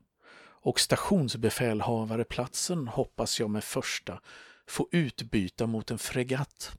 och 0.61 0.81
stationsbefälhavareplatsen 0.81 2.89
hoppas 2.89 3.41
jag 3.41 3.51
med 3.51 3.65
första 3.65 4.21
få 4.67 4.89
utbyta 4.93 5.67
mot 5.67 5.91
en 5.91 5.99
fregatt. 5.99 6.73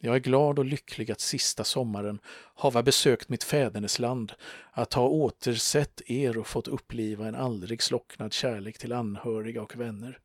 Jag 0.00 0.14
är 0.14 0.20
glad 0.20 0.58
och 0.58 0.64
lycklig 0.64 1.10
att 1.10 1.20
sista 1.20 1.64
sommaren 1.64 2.18
hava 2.54 2.82
besökt 2.82 3.28
mitt 3.28 3.44
fädernesland, 3.44 4.32
att 4.72 4.94
ha 4.94 5.08
återsett 5.08 6.02
er 6.06 6.38
och 6.38 6.46
fått 6.46 6.68
uppliva 6.68 7.28
en 7.28 7.34
aldrig 7.34 7.82
slocknad 7.82 8.32
kärlek 8.32 8.78
till 8.78 8.92
anhöriga 8.92 9.62
och 9.62 9.76
vänner. 9.76 10.18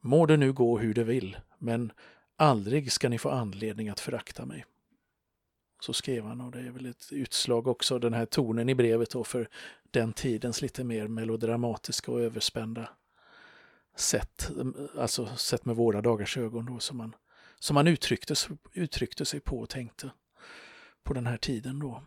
Må 0.00 0.26
det 0.26 0.36
nu 0.36 0.52
gå 0.52 0.78
hur 0.78 0.94
det 0.94 1.04
vill, 1.04 1.36
men 1.58 1.92
aldrig 2.36 2.92
ska 2.92 3.08
ni 3.08 3.18
få 3.18 3.30
anledning 3.30 3.88
att 3.88 4.00
förakta 4.00 4.46
mig. 4.46 4.64
Så 5.80 5.92
skrev 5.92 6.24
han 6.24 6.40
och 6.40 6.50
det 6.50 6.60
är 6.60 6.70
väl 6.70 6.86
ett 6.86 7.08
utslag 7.12 7.66
också, 7.66 7.98
den 7.98 8.14
här 8.14 8.26
tonen 8.26 8.68
i 8.68 8.74
brevet 8.74 9.10
då 9.10 9.24
för 9.24 9.48
den 9.90 10.12
tidens 10.12 10.62
lite 10.62 10.84
mer 10.84 11.08
melodramatiska 11.08 12.12
och 12.12 12.20
överspända 12.20 12.88
sätt, 13.96 14.50
alltså 14.98 15.36
sett 15.36 15.64
med 15.64 15.76
våra 15.76 16.02
dagars 16.02 16.36
ögon 16.36 16.66
då 16.66 16.78
som 16.78 16.96
man 16.96 17.14
som 17.58 17.74
man 17.74 17.86
uttryckte, 17.86 18.34
uttryckte 18.72 19.24
sig 19.24 19.40
på 19.40 19.58
och 19.58 19.68
tänkte 19.68 20.10
på 21.02 21.14
den 21.14 21.26
här 21.26 21.36
tiden 21.36 21.78
då. 21.78 22.02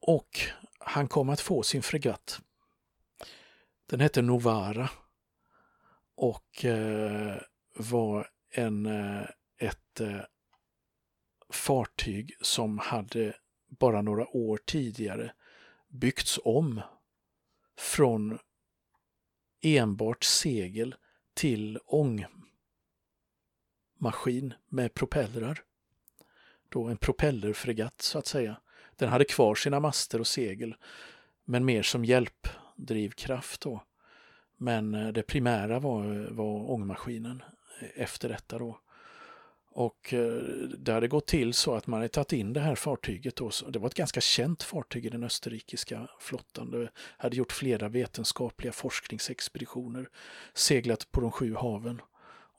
Och 0.00 0.40
han 0.78 1.08
kom 1.08 1.28
att 1.28 1.40
få 1.40 1.62
sin 1.62 1.82
fregatt. 1.82 2.40
Den 3.86 4.00
hette 4.00 4.22
Novara 4.22 4.90
och 6.14 6.64
eh, 6.64 7.36
var 7.76 8.30
en, 8.50 8.86
eh, 8.86 9.22
ett 9.58 10.00
eh, 10.00 10.20
fartyg 11.48 12.36
som 12.40 12.78
hade 12.78 13.36
bara 13.68 14.02
några 14.02 14.36
år 14.36 14.60
tidigare 14.66 15.32
byggts 15.88 16.38
om 16.44 16.80
från 17.78 18.38
enbart 19.62 20.24
segel 20.24 20.94
till 21.34 21.78
ångmaskin 21.84 22.34
med 24.68 24.94
propellrar. 24.94 25.62
Då 26.68 26.84
en 26.84 26.96
propellerfregatt 26.96 28.02
så 28.02 28.18
att 28.18 28.26
säga. 28.26 28.60
Den 28.96 29.08
hade 29.08 29.24
kvar 29.24 29.54
sina 29.54 29.80
master 29.80 30.20
och 30.20 30.26
segel 30.26 30.74
men 31.44 31.64
mer 31.64 31.82
som 31.82 32.04
hjälpdrivkraft 32.04 33.60
då. 33.60 33.82
Men 34.56 34.94
eh, 34.94 35.08
det 35.08 35.22
primära 35.22 35.80
var, 35.80 36.28
var 36.30 36.70
ångmaskinen 36.70 37.42
efter 37.94 38.28
detta 38.28 38.58
då. 38.58 38.80
Och 39.76 40.14
eh, 40.14 40.42
det 40.78 40.92
hade 40.92 41.08
gått 41.08 41.26
till 41.26 41.54
så 41.54 41.74
att 41.74 41.86
man 41.86 41.98
hade 41.98 42.08
tagit 42.08 42.32
in 42.32 42.52
det 42.52 42.60
här 42.60 42.74
fartyget. 42.74 43.36
Då. 43.36 43.50
Det 43.68 43.78
var 43.78 43.86
ett 43.86 43.94
ganska 43.94 44.20
känt 44.20 44.62
fartyg 44.62 45.06
i 45.06 45.08
den 45.08 45.24
österrikiska 45.24 46.08
flottan. 46.20 46.70
Det 46.70 46.90
hade 46.96 47.36
gjort 47.36 47.52
flera 47.52 47.88
vetenskapliga 47.88 48.72
forskningsexpeditioner, 48.72 50.08
seglat 50.54 51.12
på 51.12 51.20
de 51.20 51.30
sju 51.30 51.54
haven 51.54 52.00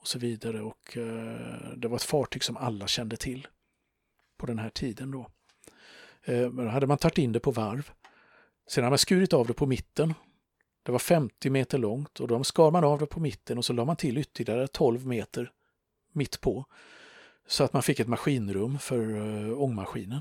och 0.00 0.08
så 0.08 0.18
vidare. 0.18 0.62
Och 0.62 0.96
eh, 0.96 1.76
det 1.76 1.88
var 1.88 1.96
ett 1.96 2.02
fartyg 2.02 2.44
som 2.44 2.56
alla 2.56 2.86
kände 2.86 3.16
till 3.16 3.46
på 4.36 4.46
den 4.46 4.58
här 4.58 4.70
tiden 4.70 5.10
då. 5.10 5.28
Eh, 6.22 6.50
men 6.50 6.64
då 6.64 6.70
hade 6.70 6.86
man 6.86 6.98
tagit 6.98 7.18
in 7.18 7.32
det 7.32 7.40
på 7.40 7.50
varv. 7.50 7.90
Sen 8.68 8.84
hade 8.84 8.90
man 8.90 8.98
skurit 8.98 9.32
av 9.32 9.46
det 9.46 9.54
på 9.54 9.66
mitten. 9.66 10.14
Det 10.88 10.92
var 10.92 10.98
50 10.98 11.50
meter 11.50 11.78
långt 11.78 12.20
och 12.20 12.28
då 12.28 12.44
skar 12.44 12.70
man 12.70 12.84
av 12.84 12.98
det 12.98 13.06
på 13.06 13.20
mitten 13.20 13.58
och 13.58 13.64
så 13.64 13.72
la 13.72 13.84
man 13.84 13.96
till 13.96 14.18
ytterligare 14.18 14.68
12 14.68 15.06
meter 15.06 15.52
mitt 16.12 16.40
på. 16.40 16.64
Så 17.46 17.64
att 17.64 17.72
man 17.72 17.82
fick 17.82 18.00
ett 18.00 18.08
maskinrum 18.08 18.78
för 18.78 19.16
eh, 19.16 19.62
ångmaskinen. 19.62 20.20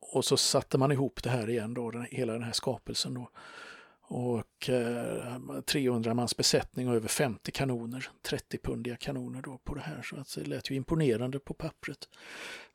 Och 0.00 0.24
så 0.24 0.36
satte 0.36 0.78
man 0.78 0.92
ihop 0.92 1.22
det 1.22 1.30
här 1.30 1.50
igen 1.50 1.74
då, 1.74 1.90
den, 1.90 2.06
hela 2.10 2.32
den 2.32 2.42
här 2.42 2.52
skapelsen 2.52 3.14
då. 3.14 3.30
Och 4.00 4.70
eh, 4.70 5.60
300 5.66 6.14
mans 6.14 6.36
besättning 6.36 6.88
och 6.88 6.94
över 6.94 7.08
50 7.08 7.52
kanoner, 7.52 8.10
30-pundiga 8.30 8.96
kanoner 8.96 9.42
då 9.42 9.58
på 9.58 9.74
det 9.74 9.80
här. 9.80 10.02
Så 10.02 10.16
att 10.16 10.34
det 10.34 10.44
lät 10.44 10.70
ju 10.70 10.74
imponerande 10.74 11.38
på 11.38 11.54
pappret. 11.54 12.08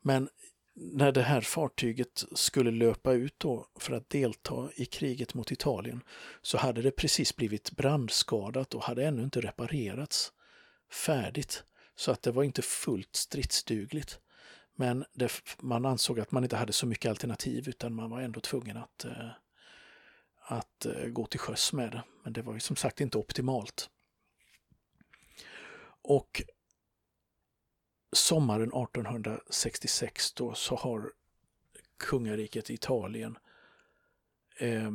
Men 0.00 0.28
när 0.74 1.12
det 1.12 1.22
här 1.22 1.40
fartyget 1.40 2.24
skulle 2.32 2.70
löpa 2.70 3.12
ut 3.12 3.34
då 3.38 3.66
för 3.80 3.92
att 3.92 4.10
delta 4.10 4.68
i 4.76 4.86
kriget 4.86 5.34
mot 5.34 5.52
Italien 5.52 6.00
så 6.42 6.58
hade 6.58 6.82
det 6.82 6.90
precis 6.90 7.36
blivit 7.36 7.70
brandskadat 7.70 8.74
och 8.74 8.82
hade 8.82 9.04
ännu 9.04 9.22
inte 9.22 9.40
reparerats 9.40 10.32
färdigt. 10.92 11.64
Så 11.96 12.10
att 12.12 12.22
det 12.22 12.32
var 12.32 12.42
inte 12.42 12.62
fullt 12.62 13.16
stridsdugligt. 13.16 14.18
Men 14.76 15.04
det, 15.12 15.32
man 15.60 15.86
ansåg 15.86 16.20
att 16.20 16.30
man 16.30 16.44
inte 16.44 16.56
hade 16.56 16.72
så 16.72 16.86
mycket 16.86 17.08
alternativ 17.08 17.68
utan 17.68 17.94
man 17.94 18.10
var 18.10 18.20
ändå 18.20 18.40
tvungen 18.40 18.76
att, 18.76 19.04
eh, 19.04 19.30
att 20.40 20.86
eh, 20.86 21.06
gå 21.06 21.26
till 21.26 21.40
sjöss 21.40 21.72
med 21.72 21.90
det. 21.92 22.02
Men 22.24 22.32
det 22.32 22.42
var 22.42 22.54
ju 22.54 22.60
som 22.60 22.76
sagt 22.76 23.00
inte 23.00 23.18
optimalt. 23.18 23.90
Och 26.02 26.42
sommaren 28.14 28.68
1866 28.68 30.32
då 30.32 30.54
så 30.54 30.76
har 30.76 31.12
kungariket 31.96 32.70
Italien 32.70 33.38
eh, 34.58 34.90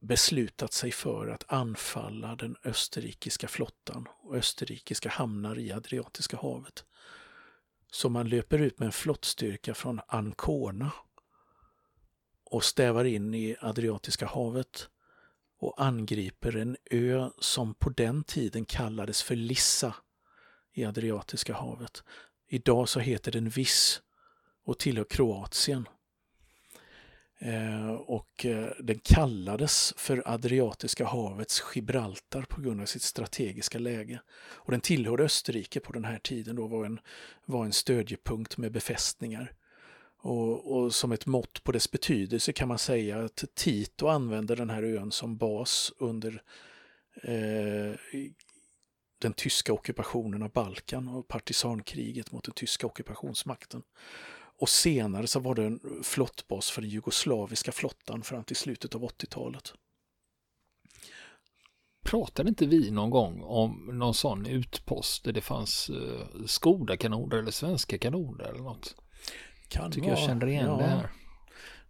beslutat 0.00 0.72
sig 0.72 0.92
för 0.92 1.28
att 1.28 1.52
anfalla 1.52 2.36
den 2.36 2.56
österrikiska 2.64 3.48
flottan 3.48 4.08
och 4.22 4.36
österrikiska 4.36 5.08
hamnar 5.08 5.58
i 5.58 5.72
Adriatiska 5.72 6.36
havet. 6.36 6.84
Så 7.90 8.08
man 8.08 8.28
löper 8.28 8.58
ut 8.58 8.78
med 8.78 8.86
en 8.86 8.92
flottstyrka 8.92 9.74
från 9.74 10.00
Ancona 10.06 10.92
och 12.44 12.64
stävar 12.64 13.04
in 13.04 13.34
i 13.34 13.56
Adriatiska 13.60 14.26
havet 14.26 14.88
och 15.58 15.82
angriper 15.82 16.56
en 16.56 16.76
ö 16.90 17.30
som 17.38 17.74
på 17.74 17.90
den 17.90 18.24
tiden 18.24 18.64
kallades 18.64 19.22
för 19.22 19.36
Lissa 19.36 19.94
i 20.72 20.84
Adriatiska 20.84 21.54
havet. 21.54 22.02
Idag 22.54 22.88
så 22.88 23.00
heter 23.00 23.32
den 23.32 23.48
Viss 23.48 24.02
och 24.64 24.78
tillhör 24.78 25.04
Kroatien. 25.04 25.88
Eh, 27.38 27.90
och 27.90 28.46
eh, 28.46 28.70
den 28.80 28.98
kallades 28.98 29.94
för 29.96 30.22
Adriatiska 30.26 31.04
havets 31.04 31.62
Gibraltar 31.74 32.42
på 32.42 32.60
grund 32.60 32.80
av 32.80 32.86
sitt 32.86 33.02
strategiska 33.02 33.78
läge. 33.78 34.20
Och 34.38 34.70
den 34.70 34.80
tillhörde 34.80 35.24
Österrike 35.24 35.80
på 35.80 35.92
den 35.92 36.04
här 36.04 36.18
tiden 36.18 36.56
då 36.56 36.66
var 36.66 36.84
en, 36.84 37.00
var 37.44 37.64
en 37.64 37.72
stödjepunkt 37.72 38.56
med 38.56 38.72
befästningar. 38.72 39.52
Och, 40.22 40.76
och, 40.76 40.94
som 40.94 41.12
ett 41.12 41.26
mått 41.26 41.64
på 41.64 41.72
dess 41.72 41.90
betydelse 41.90 42.52
kan 42.52 42.68
man 42.68 42.78
säga 42.78 43.24
att 43.24 43.44
Tito 43.54 44.06
använde 44.06 44.54
den 44.54 44.70
här 44.70 44.82
ön 44.82 45.12
som 45.12 45.36
bas 45.36 45.92
under 45.98 46.42
eh, 47.22 47.94
den 49.22 49.32
tyska 49.32 49.72
ockupationen 49.72 50.42
av 50.42 50.50
Balkan 50.50 51.08
och 51.08 51.28
partisankriget 51.28 52.32
mot 52.32 52.44
den 52.44 52.54
tyska 52.54 52.86
ockupationsmakten. 52.86 53.82
Och 54.58 54.68
senare 54.68 55.26
så 55.26 55.40
var 55.40 55.54
det 55.54 55.64
en 55.64 55.80
flottbas 56.02 56.70
för 56.70 56.82
den 56.82 56.90
jugoslaviska 56.90 57.72
flottan 57.72 58.22
fram 58.22 58.44
till 58.44 58.56
slutet 58.56 58.94
av 58.94 59.02
80-talet. 59.02 59.72
Pratade 62.04 62.48
inte 62.48 62.66
vi 62.66 62.90
någon 62.90 63.10
gång 63.10 63.42
om 63.42 63.90
någon 63.92 64.14
sån 64.14 64.46
utpost 64.46 65.24
där 65.24 65.32
det 65.32 65.40
fanns 65.40 65.90
uh, 65.90 66.46
Skoda-kanoner 66.46 67.36
eller 67.36 67.50
svenska 67.50 67.98
kanoner 67.98 68.44
eller 68.44 68.62
något? 68.62 68.94
Kan 69.68 69.82
jag 69.82 69.92
tycker 69.92 70.08
vara, 70.08 70.18
jag 70.18 70.28
känner 70.28 70.46
igen 70.46 70.66
ja, 70.66 70.76
det 70.76 70.84
här. 70.84 71.10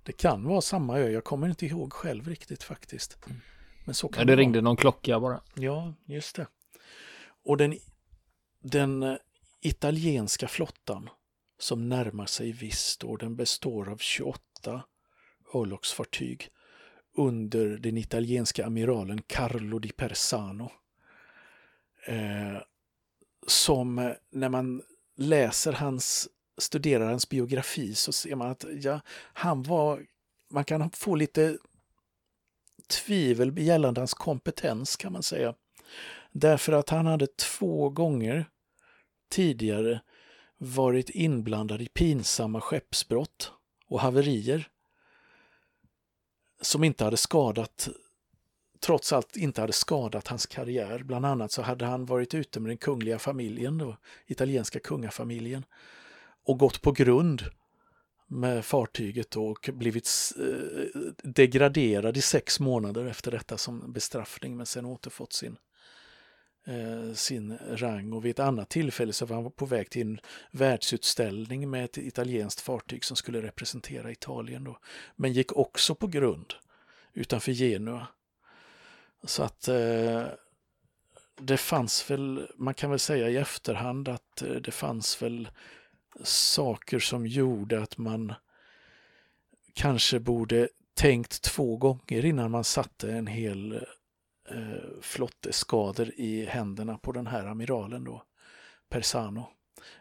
Det 0.03 0.13
kan 0.13 0.45
vara 0.45 0.61
samma 0.61 0.99
ö, 0.99 1.11
jag 1.11 1.25
kommer 1.25 1.49
inte 1.49 1.67
ihåg 1.67 1.93
själv 1.93 2.29
riktigt 2.29 2.63
faktiskt. 2.63 3.19
Mm. 3.27 3.41
Men 3.85 3.95
så 3.95 4.09
kan 4.09 4.21
ja, 4.21 4.25
det, 4.25 4.33
det 4.33 4.41
ringde 4.41 4.61
någon 4.61 4.77
klocka 4.77 5.21
bara. 5.21 5.41
Ja, 5.55 5.95
just 6.05 6.37
det. 6.37 6.47
Och 7.45 7.57
den, 7.57 7.79
den 8.61 9.03
eh, 9.03 9.17
italienska 9.61 10.49
flottan 10.49 11.11
som 11.59 11.89
närmar 11.89 12.27
sig 12.27 12.53
Vist 12.53 13.03
den 13.21 13.37
består 13.37 13.89
av 13.89 13.99
28 13.99 14.83
örlogsfartyg 15.55 16.49
under 17.17 17.67
den 17.67 17.97
italienska 17.97 18.67
amiralen 18.67 19.23
Carlo 19.23 19.79
di 19.79 19.93
Persano. 19.93 20.73
Eh, 22.07 22.63
som 23.47 23.99
eh, 23.99 24.13
när 24.31 24.49
man 24.49 24.83
läser 25.17 25.73
hans, 25.73 26.29
studerar 26.59 27.11
hans 27.11 27.29
biografi 27.29 27.95
så 27.95 28.13
ser 28.13 28.37
man 28.37 28.51
att 28.51 28.65
ja, 28.83 29.01
han 29.33 29.63
var, 29.63 30.07
man 30.51 30.65
kan 30.65 30.91
få 30.91 31.15
lite 31.15 31.59
tvivel 32.87 33.59
gällande 33.59 34.01
hans 34.01 34.15
kompetens 34.15 34.97
kan 34.97 35.13
man 35.13 35.23
säga. 35.23 35.55
Därför 36.33 36.73
att 36.73 36.91
han 36.91 37.07
hade 37.07 37.27
två 37.27 37.89
gånger 37.89 38.47
tidigare 39.31 40.01
varit 40.59 41.11
inblandad 41.11 41.83
i 41.83 41.89
pinsamma 41.89 42.61
skeppsbrott 42.61 43.53
och 43.87 44.01
haverier 44.01 44.69
som 46.61 46.85
inte 46.85 47.05
hade 47.05 47.17
skadat, 47.17 47.89
trots 48.81 49.13
allt 49.13 49.37
inte 49.37 49.61
hade 49.61 49.73
skadat 49.73 50.29
hans 50.29 50.47
karriär. 50.47 51.03
Bland 51.03 51.27
annat 51.27 51.53
så 51.53 51.63
hade 51.63 51.85
han 51.85 52.07
varit 52.07 52.35
ute 52.35 52.61
med 52.61 52.71
den 52.71 52.79
kungliga 52.79 53.19
familjen, 53.19 53.79
då, 53.79 53.97
italienska 54.27 54.81
kungafamiljen, 54.81 55.65
och 56.45 56.59
gått 56.59 56.83
på 56.83 56.93
grund 56.93 57.43
med 58.27 58.65
fartyget 58.65 59.37
och 59.37 59.71
blivit 59.73 60.09
eh, 60.39 61.01
degraderad 61.23 62.17
i 62.17 62.23
sex 62.23 62.61
månader 62.61 63.05
efter 63.05 63.31
detta 63.31 63.59
som 63.59 63.93
bestraffning 63.93 64.57
men 64.57 64.67
sen 64.67 64.85
återfått 64.85 65.33
sin 65.33 65.57
Eh, 66.65 67.13
sin 67.15 67.59
rang 67.59 68.13
och 68.13 68.25
vid 68.25 68.31
ett 68.31 68.39
annat 68.39 68.69
tillfälle 68.69 69.13
så 69.13 69.27
var 69.27 69.43
han 69.43 69.51
på 69.51 69.67
väg 69.67 69.91
till 69.91 70.07
en 70.07 70.21
världsutställning 70.51 71.71
med 71.71 71.85
ett 71.85 71.99
italienskt 71.99 72.61
fartyg 72.61 73.05
som 73.05 73.17
skulle 73.17 73.43
representera 73.43 74.11
Italien 74.11 74.65
då, 74.65 74.79
men 75.17 75.33
gick 75.33 75.53
också 75.53 75.95
på 75.95 76.07
grund 76.07 76.55
utanför 77.13 77.53
Genua. 77.53 78.07
Så 79.25 79.43
att 79.43 79.69
eh, 79.69 80.25
det 81.41 81.57
fanns 81.57 82.11
väl, 82.11 82.49
man 82.57 82.75
kan 82.75 82.91
väl 82.91 82.99
säga 82.99 83.31
i 83.31 83.37
efterhand 83.37 84.09
att 84.09 84.43
eh, 84.43 84.55
det 84.55 84.73
fanns 84.73 85.23
väl 85.23 85.49
saker 86.25 86.99
som 86.99 87.27
gjorde 87.27 87.83
att 87.83 87.99
man 87.99 88.35
kanske 89.75 90.21
borde 90.21 90.69
tänkt 90.95 91.43
två 91.43 91.77
gånger 91.77 92.25
innan 92.25 92.51
man 92.51 92.65
satte 92.65 93.13
en 93.13 93.27
hel 93.27 93.85
eh, 94.53 95.01
flotteskador 95.01 96.11
i 96.17 96.45
händerna 96.45 96.99
på 96.99 97.13
den 97.13 97.27
här 97.27 97.47
amiralen 97.47 98.05
då, 98.05 98.23
Persano. 98.89 99.47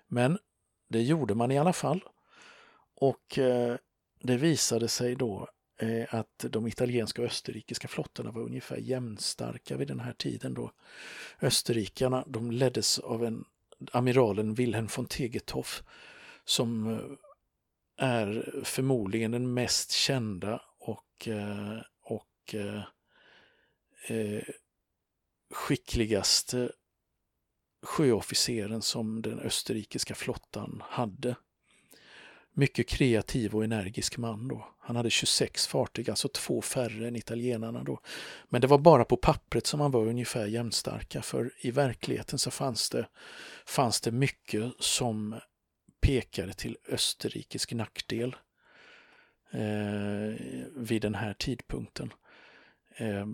Men 0.07 0.37
det 0.89 1.01
gjorde 1.01 1.35
man 1.35 1.51
i 1.51 1.57
alla 1.57 1.73
fall. 1.73 2.03
Och 2.95 3.37
eh, 3.37 3.75
det 4.19 4.37
visade 4.37 4.87
sig 4.87 5.15
då 5.15 5.47
eh, 5.77 6.15
att 6.15 6.45
de 6.49 6.67
italienska 6.67 7.21
och 7.21 7.27
österrikiska 7.27 7.87
flottorna 7.87 8.31
var 8.31 8.41
ungefär 8.41 8.77
jämnstarka 8.77 9.77
vid 9.77 9.87
den 9.87 9.99
här 9.99 10.13
tiden 10.13 10.53
då. 10.53 10.71
Österrikarna 11.41 12.23
de 12.27 12.51
leddes 12.51 12.99
av 12.99 13.25
en 13.25 13.45
amiralen 13.91 14.53
Wilhelm 14.53 14.87
von 14.95 15.05
Tegetoff 15.05 15.83
som 16.45 16.87
eh, 16.93 16.99
är 17.97 18.61
förmodligen 18.63 19.31
den 19.31 19.53
mest 19.53 19.91
kända 19.91 20.61
och, 20.79 21.27
eh, 21.27 21.79
och 22.01 22.55
eh, 22.55 22.81
eh, 24.07 24.43
skickligaste 25.53 26.71
sjöofficeren 27.81 28.81
som 28.81 29.21
den 29.21 29.39
österrikiska 29.39 30.15
flottan 30.15 30.83
hade. 30.85 31.35
Mycket 32.53 32.87
kreativ 32.87 33.55
och 33.55 33.63
energisk 33.63 34.17
man 34.17 34.47
då. 34.47 34.67
Han 34.79 34.95
hade 34.95 35.09
26 35.09 35.67
fartyg, 35.67 36.09
alltså 36.09 36.27
två 36.27 36.61
färre 36.61 37.07
än 37.07 37.15
italienarna 37.15 37.83
då. 37.83 37.99
Men 38.49 38.61
det 38.61 38.67
var 38.67 38.77
bara 38.77 39.05
på 39.05 39.17
pappret 39.17 39.67
som 39.67 39.79
han 39.79 39.91
var 39.91 40.07
ungefär 40.07 40.45
jämnstarka 40.45 41.21
för 41.21 41.51
i 41.57 41.71
verkligheten 41.71 42.39
så 42.39 42.51
fanns 42.51 42.89
det, 42.89 43.07
fanns 43.65 44.01
det 44.01 44.11
mycket 44.11 44.73
som 44.79 45.39
pekade 46.01 46.53
till 46.53 46.77
österrikisk 46.89 47.73
nackdel 47.73 48.35
eh, 49.51 50.45
vid 50.75 51.01
den 51.01 51.15
här 51.15 51.33
tidpunkten. 51.33 52.13
Eh, 52.95 53.27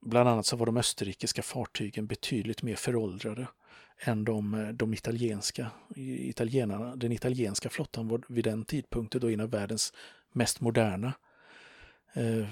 bland 0.00 0.28
annat 0.28 0.46
så 0.46 0.56
var 0.56 0.66
de 0.66 0.76
österrikiska 0.76 1.42
fartygen 1.42 2.06
betydligt 2.06 2.62
mer 2.62 2.76
föråldrade 2.76 3.48
än 3.98 4.24
de, 4.24 4.54
eh, 4.54 4.68
de 4.68 4.94
italienska. 4.94 5.70
Italienarna, 5.96 6.96
den 6.96 7.12
italienska 7.12 7.68
flottan 7.68 8.08
var 8.08 8.22
vid 8.28 8.44
den 8.44 8.64
tidpunkten 8.64 9.20
då 9.20 9.30
en 9.30 9.40
av 9.40 9.50
världens 9.50 9.92
mest 10.32 10.60
moderna. 10.60 11.12
Eh, 12.12 12.48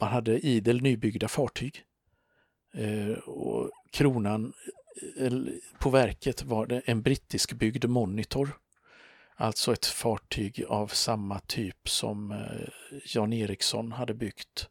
man 0.00 0.08
hade 0.08 0.38
idel 0.38 0.82
nybyggda 0.82 1.28
fartyg. 1.28 1.84
Eh, 2.74 3.18
och 3.18 3.70
kronan 3.90 4.52
på 5.78 5.90
verket 5.90 6.42
var 6.42 6.66
det 6.66 6.82
en 6.84 7.02
brittisk 7.02 7.52
byggd 7.52 7.84
Monitor. 7.84 8.58
Alltså 9.34 9.72
ett 9.72 9.86
fartyg 9.86 10.64
av 10.68 10.86
samma 10.86 11.38
typ 11.38 11.88
som 11.88 12.44
Jan 13.04 13.32
Eriksson 13.32 13.92
hade 13.92 14.14
byggt 14.14 14.68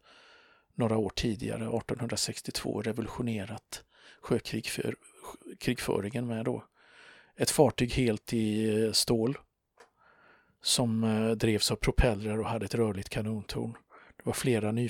några 0.82 0.96
år 0.96 1.12
tidigare, 1.14 1.62
1862, 1.62 2.82
revolutionerat 2.82 3.84
sjökrigföringen 4.20 6.26
med 6.26 6.44
då. 6.44 6.64
Ett 7.36 7.50
fartyg 7.50 7.92
helt 7.92 8.32
i 8.32 8.74
eh, 8.84 8.92
stål 8.92 9.38
som 10.62 11.04
eh, 11.04 11.30
drevs 11.30 11.70
av 11.70 11.76
propellrar 11.76 12.38
och 12.38 12.46
hade 12.46 12.64
ett 12.64 12.74
rörligt 12.74 13.08
kanontorn. 13.08 13.72
Det 14.16 14.22
var 14.22 14.32
flera, 14.32 14.72
ny, 14.72 14.88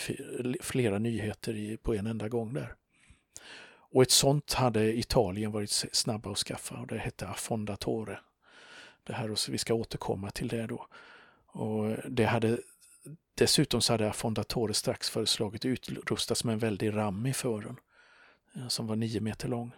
flera 0.60 0.98
nyheter 0.98 1.56
i, 1.56 1.76
på 1.76 1.94
en 1.94 2.06
enda 2.06 2.28
gång 2.28 2.54
där. 2.54 2.74
Och 3.90 4.02
ett 4.02 4.10
sånt 4.10 4.52
hade 4.52 4.98
Italien 4.98 5.52
varit 5.52 5.70
snabba 5.70 6.30
att 6.30 6.38
skaffa 6.38 6.74
och 6.74 6.86
det 6.86 6.98
hette 6.98 7.28
Affondatore. 7.28 8.18
Det 9.04 9.12
här, 9.12 9.30
och 9.30 9.38
vi 9.48 9.58
ska 9.58 9.74
återkomma 9.74 10.30
till 10.30 10.48
det 10.48 10.66
då. 10.66 10.86
Och 11.46 11.96
det 12.08 12.24
hade 12.24 12.58
Dessutom 13.34 13.80
så 13.80 13.92
hade 13.92 14.10
Affondatore 14.10 14.74
strax 14.74 15.10
föreslagit 15.10 15.64
utrustas 15.64 16.44
med 16.44 16.52
en 16.52 16.58
väldig 16.58 16.96
ram 16.96 17.26
i 17.26 17.32
fören 17.32 17.76
eh, 18.56 18.68
som 18.68 18.86
var 18.86 18.96
nio 18.96 19.20
meter 19.20 19.48
lång. 19.48 19.72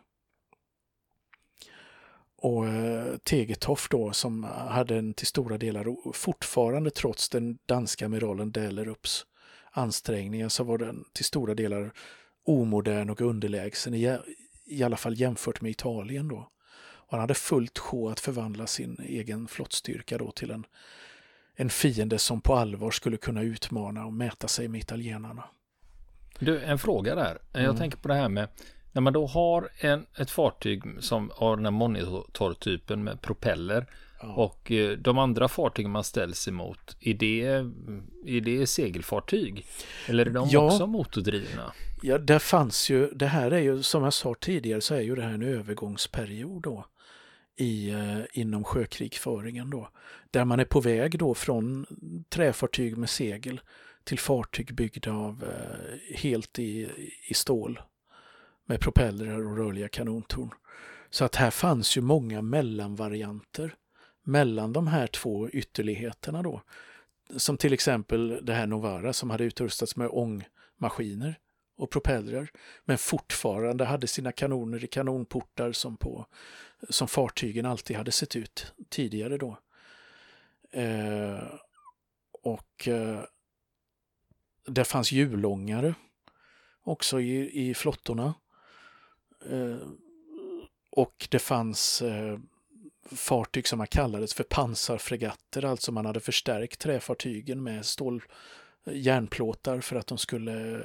Och 2.37 2.67
eh, 2.69 3.05
Tegetoft 3.05 3.25
Tegetoff 3.25 3.89
då 3.91 4.13
som 4.13 4.45
hade 4.45 4.97
en 4.97 5.15
till 5.15 5.27
stora 5.27 5.59
delar 5.59 6.13
fortfarande 6.13 6.91
trots 6.91 7.29
den 7.29 7.59
danska 7.67 8.07
amiralen 8.07 8.53
Dellerups 8.53 9.27
ansträngningar 9.71 10.49
så 10.49 10.65
var 10.65 10.79
den 10.79 11.05
till 11.13 11.25
stora 11.25 11.55
delar 11.55 11.93
omodern 12.45 13.11
och 13.11 13.21
underlägsen 13.21 13.95
i, 13.95 14.19
i 14.67 14.83
alla 14.83 14.97
fall 14.97 15.21
jämfört 15.21 15.61
med 15.61 15.71
Italien 15.71 16.29
då. 16.29 16.51
Och 17.07 17.11
han 17.11 17.21
hade 17.21 17.35
fullt 17.35 17.79
sjå 17.79 18.09
att 18.09 18.21
förvandla 18.21 18.67
sin 18.67 18.97
egen 19.05 19.49
flottstyrka 19.49 20.19
då 20.19 20.31
till 20.31 20.51
en 20.51 20.67
en 21.57 21.71
fiende 21.71 22.19
som 22.19 22.41
på 22.41 22.55
allvar 22.55 22.91
skulle 22.91 23.17
kunna 23.17 23.43
utmana 23.43 24.07
och 24.07 24.13
mäta 24.13 24.49
sig 24.49 24.69
med 24.69 24.81
italienarna. 24.81 25.45
Du, 26.39 26.61
en 26.61 26.79
fråga 26.79 27.15
där. 27.15 27.39
Jag 27.53 27.65
mm. 27.65 27.77
tänker 27.77 27.99
på 27.99 28.09
det 28.09 28.15
här 28.15 28.29
med 28.29 28.49
när 28.93 29.01
man 29.01 29.13
då 29.13 29.27
har 29.27 29.69
en, 29.79 30.07
ett 30.19 30.31
fartyg 30.31 30.83
som 31.01 31.31
har 31.35 31.57
den 31.57 31.65
här 31.65 31.73
monitortypen 31.73 33.05
med 33.05 33.21
propeller 33.21 33.87
ja. 34.21 34.35
och 34.35 34.73
eh, 34.73 34.99
de 34.99 35.19
andra 35.19 35.49
fartygen 35.49 35.91
man 35.91 36.05
ställs 36.05 36.49
emot, 36.49 36.97
är 37.01 37.15
det, 37.15 37.43
är 38.27 38.41
det 38.41 38.67
segelfartyg? 38.67 39.67
Eller 40.07 40.27
är 40.27 40.31
de 40.31 40.49
ja. 40.51 40.61
också 40.61 40.87
motordrivna? 40.87 41.73
Ja, 42.03 42.19
det 42.19 42.39
fanns 42.39 42.91
ju, 42.91 43.11
det 43.11 43.27
här 43.27 43.51
är 43.51 43.61
ju 43.61 43.83
som 43.83 44.05
jag 44.05 44.13
sa 44.13 44.35
tidigare 44.41 44.81
så 44.81 44.95
är 44.95 45.01
ju 45.01 45.15
det 45.15 45.23
här 45.23 45.33
en 45.33 45.43
övergångsperiod 45.43 46.63
då 46.63 46.87
i, 47.57 47.91
eh, 47.91 48.21
inom 48.33 48.65
sjökrigföringen 48.65 49.71
då. 49.71 49.89
Där 50.31 50.45
man 50.45 50.61
är 50.61 50.65
på 50.65 50.81
väg 50.81 51.19
då 51.19 51.35
från 51.35 51.87
träfartyg 52.29 52.97
med 52.97 53.11
segel 53.11 53.61
till 54.05 54.19
fartyg 54.19 54.75
byggda 54.75 55.13
av 55.13 55.45
eh, 55.45 56.17
helt 56.17 56.59
i, 56.59 56.89
i 57.29 57.35
stål 57.35 57.81
med 58.67 58.81
propellrar 58.81 59.47
och 59.47 59.57
rörliga 59.57 59.89
kanontorn. 59.89 60.51
Så 61.11 61.25
att 61.25 61.37
här 61.37 61.51
fanns 61.51 61.97
ju 61.97 62.01
många 62.01 62.43
mellanvarianter 62.43 63.75
mellan 64.23 64.73
de 64.73 64.87
här 64.87 65.07
två 65.07 65.49
ytterligheterna 65.49 66.43
då. 66.43 66.63
Som 67.37 67.57
till 67.57 67.73
exempel 67.73 68.41
det 68.43 68.55
här 68.55 68.67
Novara 68.67 69.13
som 69.13 69.31
hade 69.31 69.45
utrustats 69.45 69.97
med 69.97 70.09
ångmaskiner 70.13 71.39
och 71.77 71.91
propellrar 71.91 72.51
men 72.85 72.99
fortfarande 72.99 73.85
hade 73.85 74.07
sina 74.07 74.33
kanoner 74.33 74.85
i 74.85 74.87
kanonportar 74.87 75.73
som, 75.73 75.97
på, 75.97 76.27
som 76.89 77.09
fartygen 77.09 77.67
alltid 77.67 77.97
hade 77.97 78.13
sett 78.13 78.37
ut 78.37 78.73
tidigare 78.89 79.39
då. 79.39 79.59
Eh, 80.71 81.45
och 82.43 82.89
eh, 82.89 83.21
det 84.67 84.85
fanns 84.85 85.13
hjulångare 85.13 85.95
också 86.83 87.21
i, 87.21 87.69
i 87.69 87.75
flottorna. 87.75 88.35
Eh, 89.51 89.89
och 90.91 91.29
det 91.31 91.39
fanns 91.39 92.03
eh, 92.03 92.39
fartyg 93.11 93.69
som 93.69 93.79
man 93.79 93.87
kallades 93.87 94.35
för 94.35 94.45
pansarfregatter, 94.45 95.65
alltså 95.65 95.93
man 95.93 96.07
hade 96.07 96.21
förstärkt 96.21 96.81
träfartygen 96.81 97.63
med 97.63 97.87
stål, 97.87 98.23
järnplåtar 98.87 99.81
för 99.81 99.97
att 99.97 100.07
de 100.07 100.19
skulle, 100.19 100.83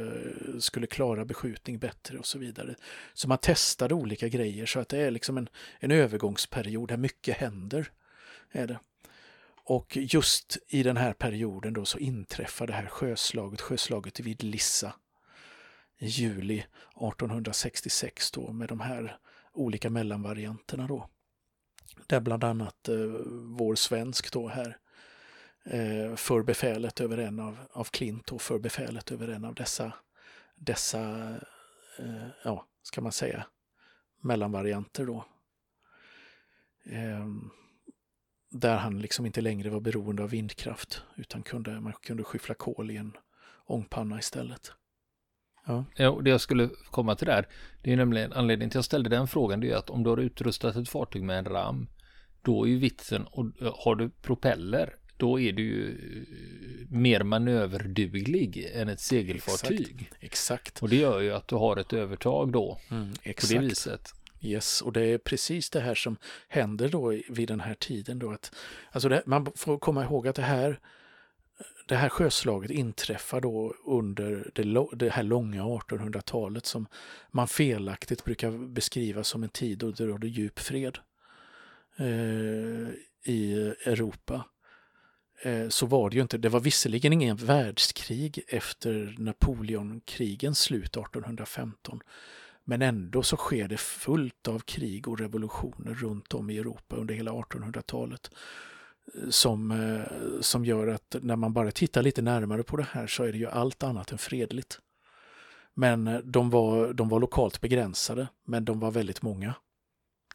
skulle 0.59 0.87
klara 0.87 1.25
beskjutning 1.25 1.79
bättre 1.79 2.17
och 2.17 2.25
så 2.25 2.39
vidare. 2.39 2.75
Så 3.13 3.27
man 3.27 3.37
testade 3.37 3.93
olika 3.93 4.27
grejer 4.27 4.65
så 4.65 4.79
att 4.79 4.89
det 4.89 4.97
är 4.97 5.11
liksom 5.11 5.37
en, 5.37 5.49
en 5.79 5.91
övergångsperiod 5.91 6.89
där 6.89 6.97
mycket 6.97 7.37
händer. 7.37 7.91
Är 8.51 8.67
det. 8.67 8.79
Och 9.63 9.97
just 9.97 10.57
i 10.67 10.83
den 10.83 10.97
här 10.97 11.13
perioden 11.13 11.73
då 11.73 11.85
så 11.85 11.97
inträffar 11.97 12.67
det 12.67 12.73
här 12.73 12.85
sjöslaget, 12.85 13.61
sjöslaget 13.61 14.19
vid 14.19 14.43
Lissa 14.43 14.93
i 15.97 16.07
juli 16.07 16.57
1866 16.57 18.31
då 18.31 18.51
med 18.51 18.69
de 18.69 18.79
här 18.79 19.17
olika 19.53 19.89
mellanvarianterna 19.89 20.87
då. 20.87 21.09
Där 22.07 22.19
bland 22.19 22.43
annat 22.43 22.89
eh, 22.89 22.95
vår 23.57 23.75
svensk 23.75 24.31
då 24.33 24.47
här 24.47 24.67
eh, 24.67 24.73
Eh, 25.71 26.15
för 26.15 26.43
befälet 26.43 27.01
över 27.01 27.17
en 27.17 27.39
av, 27.39 27.57
av 27.71 27.83
Klint 27.83 28.31
och 28.31 28.41
för 28.41 28.59
befälet 28.59 29.11
över 29.11 29.27
en 29.27 29.45
av 29.45 29.55
dessa, 29.55 29.93
dessa 30.55 31.29
eh, 31.99 32.27
ja, 32.43 32.65
ska 32.81 33.01
man 33.01 33.11
säga, 33.11 33.45
mellanvarianter 34.21 35.05
då. 35.05 35.25
Eh, 36.85 37.27
där 38.51 38.77
han 38.77 39.01
liksom 39.01 39.25
inte 39.25 39.41
längre 39.41 39.69
var 39.69 39.79
beroende 39.79 40.23
av 40.23 40.29
vindkraft 40.29 41.03
utan 41.15 41.43
kunde, 41.43 41.79
man 41.79 41.93
kunde 41.93 42.23
skyffla 42.23 42.55
kol 42.55 42.91
i 42.91 42.97
en 42.97 43.17
ångpanna 43.65 44.19
istället. 44.19 44.71
Ja. 45.65 45.85
ja, 45.95 46.19
det 46.23 46.29
jag 46.29 46.41
skulle 46.41 46.69
komma 46.91 47.15
till 47.15 47.27
där, 47.27 47.47
det 47.83 47.93
är 47.93 47.97
nämligen 47.97 48.33
anledningen 48.33 48.69
till 48.69 48.77
att 48.77 48.79
jag 48.79 48.85
ställde 48.85 49.09
den 49.09 49.27
frågan, 49.27 49.59
det 49.59 49.71
är 49.71 49.75
att 49.75 49.89
om 49.89 50.03
du 50.03 50.09
har 50.09 50.17
utrustat 50.17 50.75
ett 50.75 50.89
fartyg 50.89 51.23
med 51.23 51.39
en 51.39 51.45
ram, 51.45 51.89
då 52.41 52.63
är 52.63 52.69
ju 52.69 52.77
vitsen, 52.77 53.25
och 53.25 53.61
eh, 53.61 53.75
har 53.77 53.95
du 53.95 54.09
propeller, 54.09 54.98
då 55.19 55.39
är 55.39 55.51
du 55.53 55.63
ju 55.63 55.89
eh, 55.89 56.97
mer 56.97 57.23
manöverduglig 57.23 58.69
än 58.73 58.89
ett 58.89 58.99
segelfartyg. 58.99 60.01
Exakt. 60.01 60.23
Exakt. 60.23 60.83
Och 60.83 60.89
det 60.89 60.95
gör 60.95 61.19
ju 61.19 61.31
att 61.31 61.47
du 61.47 61.55
har 61.55 61.77
ett 61.77 61.93
övertag 61.93 62.51
då. 62.51 62.79
Mm, 62.91 63.13
på 63.13 63.47
det 63.49 63.59
viset. 63.59 64.13
Yes, 64.41 64.81
och 64.81 64.93
det 64.93 65.01
är 65.01 65.17
precis 65.17 65.69
det 65.69 65.79
här 65.79 65.95
som 65.95 66.17
händer 66.47 66.89
då 66.89 67.21
vid 67.29 67.47
den 67.47 67.59
här 67.59 67.73
tiden. 67.73 68.19
Då 68.19 68.31
att, 68.31 68.55
alltså 68.91 69.09
det, 69.09 69.23
man 69.25 69.51
får 69.55 69.77
komma 69.77 70.03
ihåg 70.03 70.27
att 70.27 70.35
det 70.35 70.41
här, 70.41 70.79
det 71.87 71.95
här 71.95 72.09
sjöslaget 72.09 72.71
inträffar 72.71 73.41
då 73.41 73.75
under 73.85 74.51
det, 74.55 74.87
det 74.97 75.09
här 75.09 75.23
långa 75.23 75.63
1800-talet 75.63 76.65
som 76.65 76.87
man 77.31 77.47
felaktigt 77.47 78.23
brukar 78.23 78.51
beskriva 78.51 79.23
som 79.23 79.43
en 79.43 79.49
tid 79.49 79.77
då 79.77 79.91
det 79.91 80.05
rådde 80.05 80.27
djup 80.27 80.59
fred 80.59 80.97
eh, 81.97 82.89
i 83.23 83.73
Europa. 83.85 84.45
Eh, 85.41 85.69
så 85.69 85.85
var 85.85 86.09
det 86.09 86.15
ju 86.15 86.21
inte, 86.21 86.37
det 86.37 86.49
var 86.49 86.59
visserligen 86.59 87.13
ingen 87.13 87.35
världskrig 87.35 88.43
efter 88.47 89.15
Napoleonkrigens 89.17 90.59
slut 90.59 90.97
1815. 90.97 91.99
Men 92.63 92.81
ändå 92.81 93.23
så 93.23 93.37
sker 93.37 93.67
det 93.67 93.77
fullt 93.77 94.47
av 94.47 94.59
krig 94.59 95.07
och 95.07 95.19
revolutioner 95.19 95.93
runt 95.93 96.33
om 96.33 96.49
i 96.49 96.57
Europa 96.57 96.95
under 96.95 97.15
hela 97.15 97.31
1800-talet. 97.31 98.31
Eh, 99.15 99.29
som, 99.29 99.71
eh, 99.71 100.41
som 100.41 100.65
gör 100.65 100.87
att 100.87 101.15
när 101.21 101.35
man 101.35 101.53
bara 101.53 101.71
tittar 101.71 102.03
lite 102.03 102.21
närmare 102.21 102.63
på 102.63 102.77
det 102.77 102.87
här 102.91 103.07
så 103.07 103.23
är 103.23 103.31
det 103.31 103.37
ju 103.37 103.47
allt 103.47 103.83
annat 103.83 104.11
än 104.11 104.17
fredligt. 104.17 104.79
Men 105.73 106.21
de 106.31 106.49
var, 106.49 106.93
de 106.93 107.09
var 107.09 107.19
lokalt 107.19 107.61
begränsade, 107.61 108.27
men 108.45 108.65
de 108.65 108.79
var 108.79 108.91
väldigt 108.91 109.21
många, 109.21 109.53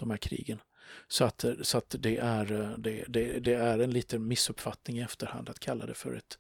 de 0.00 0.10
här 0.10 0.16
krigen. 0.16 0.60
Så 1.08 1.24
att, 1.24 1.44
så 1.62 1.78
att 1.78 1.94
det, 1.98 2.16
är, 2.16 2.74
det, 2.78 3.04
det, 3.08 3.38
det 3.38 3.54
är 3.54 3.78
en 3.78 3.90
liten 3.90 4.28
missuppfattning 4.28 4.98
i 4.98 5.00
efterhand 5.00 5.48
att 5.48 5.60
kalla 5.60 5.86
det 5.86 5.94
för 5.94 6.14
ett, 6.14 6.38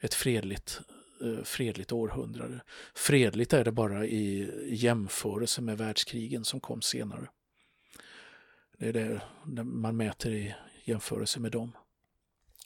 ett 0.00 0.14
fredligt 0.14 0.80
eh, 1.22 1.44
fredligt 1.44 1.92
århundrade. 1.92 2.60
Fredligt 2.94 3.52
är 3.52 3.64
det 3.64 3.72
bara 3.72 4.06
i 4.06 4.50
jämförelse 4.66 5.62
med 5.62 5.78
världskrigen 5.78 6.44
som 6.44 6.60
kom 6.60 6.82
senare. 6.82 7.28
Det 8.78 8.88
är 8.88 8.92
det 8.92 9.20
man 9.64 9.96
mäter 9.96 10.32
i 10.32 10.54
jämförelse 10.84 11.40
med 11.40 11.52
dem. 11.52 11.72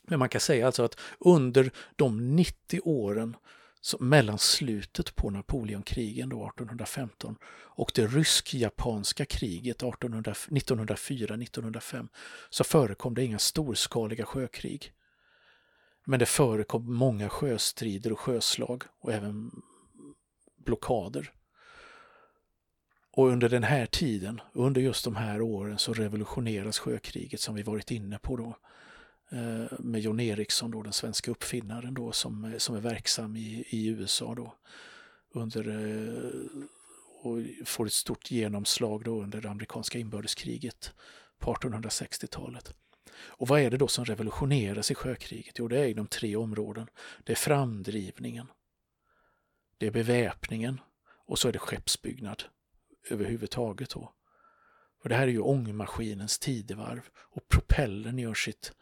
Men 0.04 0.18
man 0.18 0.28
kan 0.28 0.40
säga 0.40 0.66
alltså 0.66 0.82
att 0.82 1.00
under 1.18 1.70
de 1.96 2.36
90 2.36 2.80
åren 2.84 3.36
mellan 3.98 4.38
slutet 4.38 5.16
på 5.16 5.30
Napoleonkrigen 5.30 6.28
då 6.28 6.46
1815 6.46 7.36
och 7.52 7.92
det 7.94 8.06
rysk-japanska 8.06 9.24
kriget 9.24 9.82
1904-1905 9.82 12.08
så 12.50 12.64
förekom 12.64 13.14
det 13.14 13.24
inga 13.24 13.38
storskaliga 13.38 14.24
sjökrig. 14.24 14.92
Men 16.04 16.18
det 16.18 16.26
förekom 16.26 16.94
många 16.94 17.28
sjöstrider 17.28 18.12
och 18.12 18.20
sjöslag 18.20 18.84
och 19.00 19.12
även 19.12 19.62
blockader. 20.56 21.32
Och 23.12 23.28
under 23.28 23.48
den 23.48 23.64
här 23.64 23.86
tiden, 23.86 24.40
under 24.52 24.80
just 24.80 25.04
de 25.04 25.16
här 25.16 25.40
åren, 25.40 25.78
så 25.78 25.92
revolutioneras 25.92 26.78
sjökriget 26.78 27.40
som 27.40 27.54
vi 27.54 27.62
varit 27.62 27.90
inne 27.90 28.18
på 28.18 28.36
då. 28.36 28.56
Eh, 29.32 29.78
med 29.78 30.00
John 30.00 30.20
Eriksson, 30.20 30.70
då, 30.70 30.82
den 30.82 30.92
svenska 30.92 31.30
uppfinnaren 31.30 31.94
då, 31.94 32.12
som, 32.12 32.54
som 32.58 32.76
är 32.76 32.80
verksam 32.80 33.36
i, 33.36 33.64
i 33.68 33.86
USA 33.86 34.34
då. 34.34 34.54
Under, 35.32 35.68
eh, 35.68 36.60
och 37.22 37.38
får 37.64 37.86
ett 37.86 37.92
stort 37.92 38.30
genomslag 38.30 39.04
då 39.04 39.22
under 39.22 39.40
det 39.40 39.50
amerikanska 39.50 39.98
inbördeskriget 39.98 40.92
på 41.38 41.54
1860-talet. 41.54 42.74
Och 43.12 43.48
vad 43.48 43.60
är 43.60 43.70
det 43.70 43.76
då 43.76 43.88
som 43.88 44.04
revolutioneras 44.04 44.90
i 44.90 44.94
sjökriget? 44.94 45.58
Jo, 45.58 45.68
det 45.68 45.78
är 45.78 45.88
inom 45.88 46.06
tre 46.06 46.36
områden. 46.36 46.86
Det 47.24 47.32
är 47.32 47.36
framdrivningen, 47.36 48.46
det 49.78 49.86
är 49.86 49.90
beväpningen 49.90 50.80
och 51.26 51.38
så 51.38 51.48
är 51.48 51.52
det 51.52 51.58
skeppsbyggnad 51.58 52.42
överhuvudtaget. 53.08 53.90
Då. 53.90 54.12
Och 55.02 55.08
det 55.08 55.14
här 55.14 55.22
är 55.22 55.32
ju 55.32 55.40
ångmaskinens 55.40 56.38
tidevarv 56.38 57.02
och 57.16 57.48
propellern 57.48 58.18
gör 58.18 58.34
sitt 58.34 58.72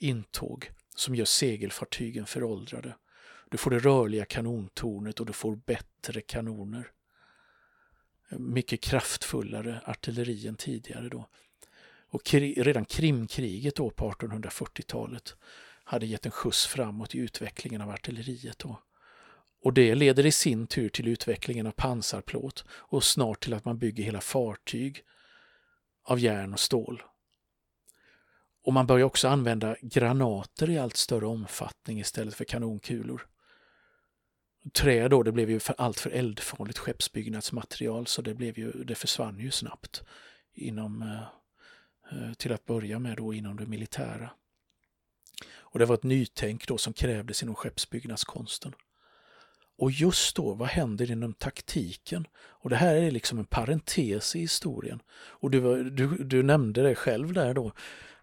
intåg 0.00 0.70
som 0.96 1.14
gör 1.14 1.24
segelfartygen 1.24 2.26
föråldrade. 2.26 2.96
Du 3.50 3.58
får 3.58 3.70
det 3.70 3.78
rörliga 3.78 4.24
kanontornet 4.24 5.20
och 5.20 5.26
du 5.26 5.32
får 5.32 5.56
bättre 5.56 6.20
kanoner. 6.20 6.90
Mycket 8.30 8.80
kraftfullare 8.80 9.80
artilleri 9.84 10.48
än 10.48 10.56
tidigare 10.56 11.08
då. 11.08 11.28
Och 12.10 12.24
kri 12.24 12.62
redan 12.62 12.84
Krimkriget 12.84 13.76
då 13.76 13.90
på 13.90 14.10
1840-talet 14.10 15.36
hade 15.84 16.06
gett 16.06 16.26
en 16.26 16.32
skjuts 16.32 16.66
framåt 16.66 17.14
i 17.14 17.18
utvecklingen 17.18 17.80
av 17.80 17.90
artilleriet. 17.90 18.58
Då. 18.58 18.82
Och 19.62 19.72
det 19.72 19.94
leder 19.94 20.26
i 20.26 20.32
sin 20.32 20.66
tur 20.66 20.88
till 20.88 21.08
utvecklingen 21.08 21.66
av 21.66 21.70
pansarplåt 21.70 22.64
och 22.70 23.04
snart 23.04 23.40
till 23.40 23.54
att 23.54 23.64
man 23.64 23.78
bygger 23.78 24.04
hela 24.04 24.20
fartyg 24.20 25.02
av 26.04 26.18
järn 26.18 26.52
och 26.52 26.60
stål. 26.60 27.02
Och 28.70 28.74
man 28.74 28.86
börjar 28.86 29.06
också 29.06 29.28
använda 29.28 29.76
granater 29.82 30.70
i 30.70 30.78
allt 30.78 30.96
större 30.96 31.26
omfattning 31.26 32.00
istället 32.00 32.34
för 32.34 32.44
kanonkulor. 32.44 33.26
Trä 34.72 35.08
då, 35.08 35.22
det 35.22 35.32
blev 35.32 35.50
ju 35.50 35.60
för 35.60 35.74
allt 35.78 36.00
för 36.00 36.10
eldfarligt 36.10 36.78
skeppsbyggnadsmaterial 36.78 38.06
så 38.06 38.22
det, 38.22 38.34
blev 38.34 38.58
ju, 38.58 38.70
det 38.72 38.94
försvann 38.94 39.38
ju 39.38 39.50
snabbt 39.50 40.02
inom 40.54 41.02
eh, 41.02 41.22
eh, 42.12 42.32
till 42.32 42.52
att 42.52 42.64
börja 42.64 42.98
med 42.98 43.16
då 43.16 43.34
inom 43.34 43.56
det 43.56 43.66
militära. 43.66 44.30
Och 45.50 45.78
det 45.78 45.86
var 45.86 45.94
ett 45.94 46.02
nytänk 46.02 46.66
då 46.66 46.78
som 46.78 46.92
krävdes 46.92 47.42
inom 47.42 47.54
skeppsbyggnadskonsten. 47.54 48.74
Och 49.78 49.90
just 49.90 50.36
då, 50.36 50.54
vad 50.54 50.68
händer 50.68 51.10
inom 51.10 51.32
taktiken? 51.32 52.26
Och 52.36 52.70
det 52.70 52.76
här 52.76 52.94
är 52.94 53.10
liksom 53.10 53.38
en 53.38 53.44
parentes 53.44 54.36
i 54.36 54.40
historien. 54.40 55.02
Och 55.12 55.50
du, 55.50 55.90
du, 55.90 56.06
du 56.06 56.42
nämnde 56.42 56.82
det 56.82 56.94
själv 56.94 57.32
där 57.32 57.54
då, 57.54 57.72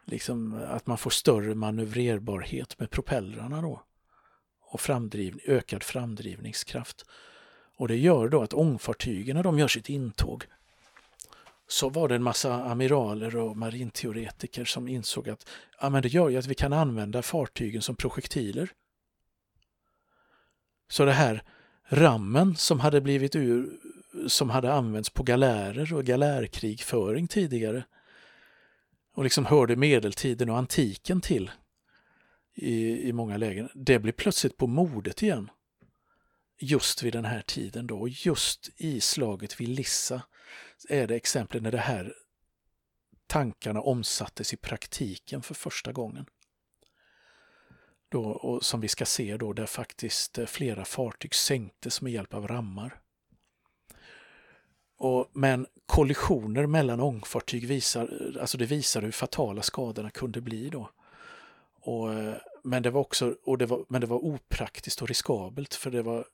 liksom 0.08 0.64
att 0.68 0.88
man 0.88 0.98
får 0.98 1.10
större 1.10 1.56
manövrerbarhet 1.56 2.80
med 2.80 2.90
propellrarna 2.90 3.62
då. 3.62 3.84
Och 4.62 4.82
framdrivning, 4.82 5.42
ökad 5.46 5.84
framdrivningskraft. 5.84 7.06
Och 7.78 7.88
det 7.88 7.96
gör 7.96 8.30
då 8.30 8.42
att 8.42 8.54
ångfartygen 8.54 9.36
när 9.36 9.44
de 9.44 9.60
gör 9.60 9.68
sitt 9.68 9.90
intåg 9.90 10.46
så 11.68 11.90
var 11.90 12.08
det 12.08 12.16
en 12.16 12.24
massa 12.24 12.54
amiraler 12.54 13.36
och 13.36 13.58
marinteoretiker 13.58 14.66
som 14.66 14.88
insåg 14.88 15.30
att 15.30 15.50
ja, 15.82 15.90
men 15.90 16.02
det 16.02 16.08
gör 16.08 16.30
ju 16.30 16.38
att 16.38 16.46
vi 16.46 16.56
kan 16.56 16.74
använda 16.74 17.22
fartygen 17.22 17.82
som 17.82 17.96
projektiler. 17.96 18.70
Så 20.90 21.06
det 21.06 21.12
här 21.12 21.44
rammen 21.90 22.56
som 22.56 22.80
hade 22.80 23.02
blivit 23.02 23.36
ur, 23.36 23.70
som 24.28 24.50
hade 24.50 24.74
använts 24.74 25.10
på 25.10 25.24
galärer 25.24 25.94
och 25.94 26.06
galärkrigföring 26.06 27.28
tidigare 27.28 27.84
och 29.18 29.24
liksom 29.24 29.46
hörde 29.46 29.76
medeltiden 29.76 30.50
och 30.50 30.58
antiken 30.58 31.22
till 31.22 31.52
i, 32.54 33.08
i 33.10 33.14
många 33.14 33.38
lägen, 33.38 33.70
det 33.74 34.00
blir 34.00 34.14
plötsligt 34.14 34.58
på 34.58 34.68
modet 34.68 35.24
igen. 35.24 35.50
Just 36.60 37.04
vid 37.04 37.14
den 37.14 37.26
här 37.26 37.42
tiden 37.42 37.88
då, 37.88 38.08
just 38.08 38.70
i 38.76 39.02
slaget 39.02 39.62
vid 39.62 39.70
Lissa 39.70 40.22
är 40.90 41.08
det 41.08 41.16
exempel 41.16 41.62
när 41.62 41.72
det 41.72 41.78
här 41.78 42.14
tankarna 43.28 43.82
omsattes 43.82 44.54
i 44.54 44.58
praktiken 44.58 45.42
för 45.42 45.54
första 45.54 45.92
gången. 45.92 46.26
Då, 48.10 48.24
och 48.24 48.66
som 48.66 48.82
vi 48.82 48.88
ska 48.88 49.06
se 49.06 49.38
då, 49.38 49.54
där 49.54 49.66
faktiskt 49.66 50.38
eh, 50.38 50.46
flera 50.46 50.86
fartyg 50.86 51.36
sänktes 51.36 52.02
med 52.02 52.14
hjälp 52.14 52.34
av 52.34 52.48
rammar. 52.48 53.02
Och, 54.98 55.30
men 55.34 55.68
kollisioner 55.86 56.66
mellan 56.66 57.00
ångfartyg 57.00 57.68
visar, 57.68 58.34
alltså 58.42 58.58
det 58.58 58.66
visar 58.66 59.02
hur 59.02 59.12
fatala 59.12 59.62
skadorna 59.62 60.10
kunde 60.10 60.42
bli 60.42 60.70
då. 60.70 60.90
Och, 61.82 62.14
eh, 62.14 62.36
men, 62.64 62.84
det 62.84 62.90
var 62.90 63.02
också, 63.02 63.36
och 63.44 63.58
det 63.58 63.66
var, 63.66 63.86
men 63.90 64.02
det 64.02 64.08
var 64.08 64.26
opraktiskt 64.26 65.02
och 65.02 65.08
riskabelt 65.08 65.74
för 65.74 65.92
det 65.92 66.02
var 66.02 66.26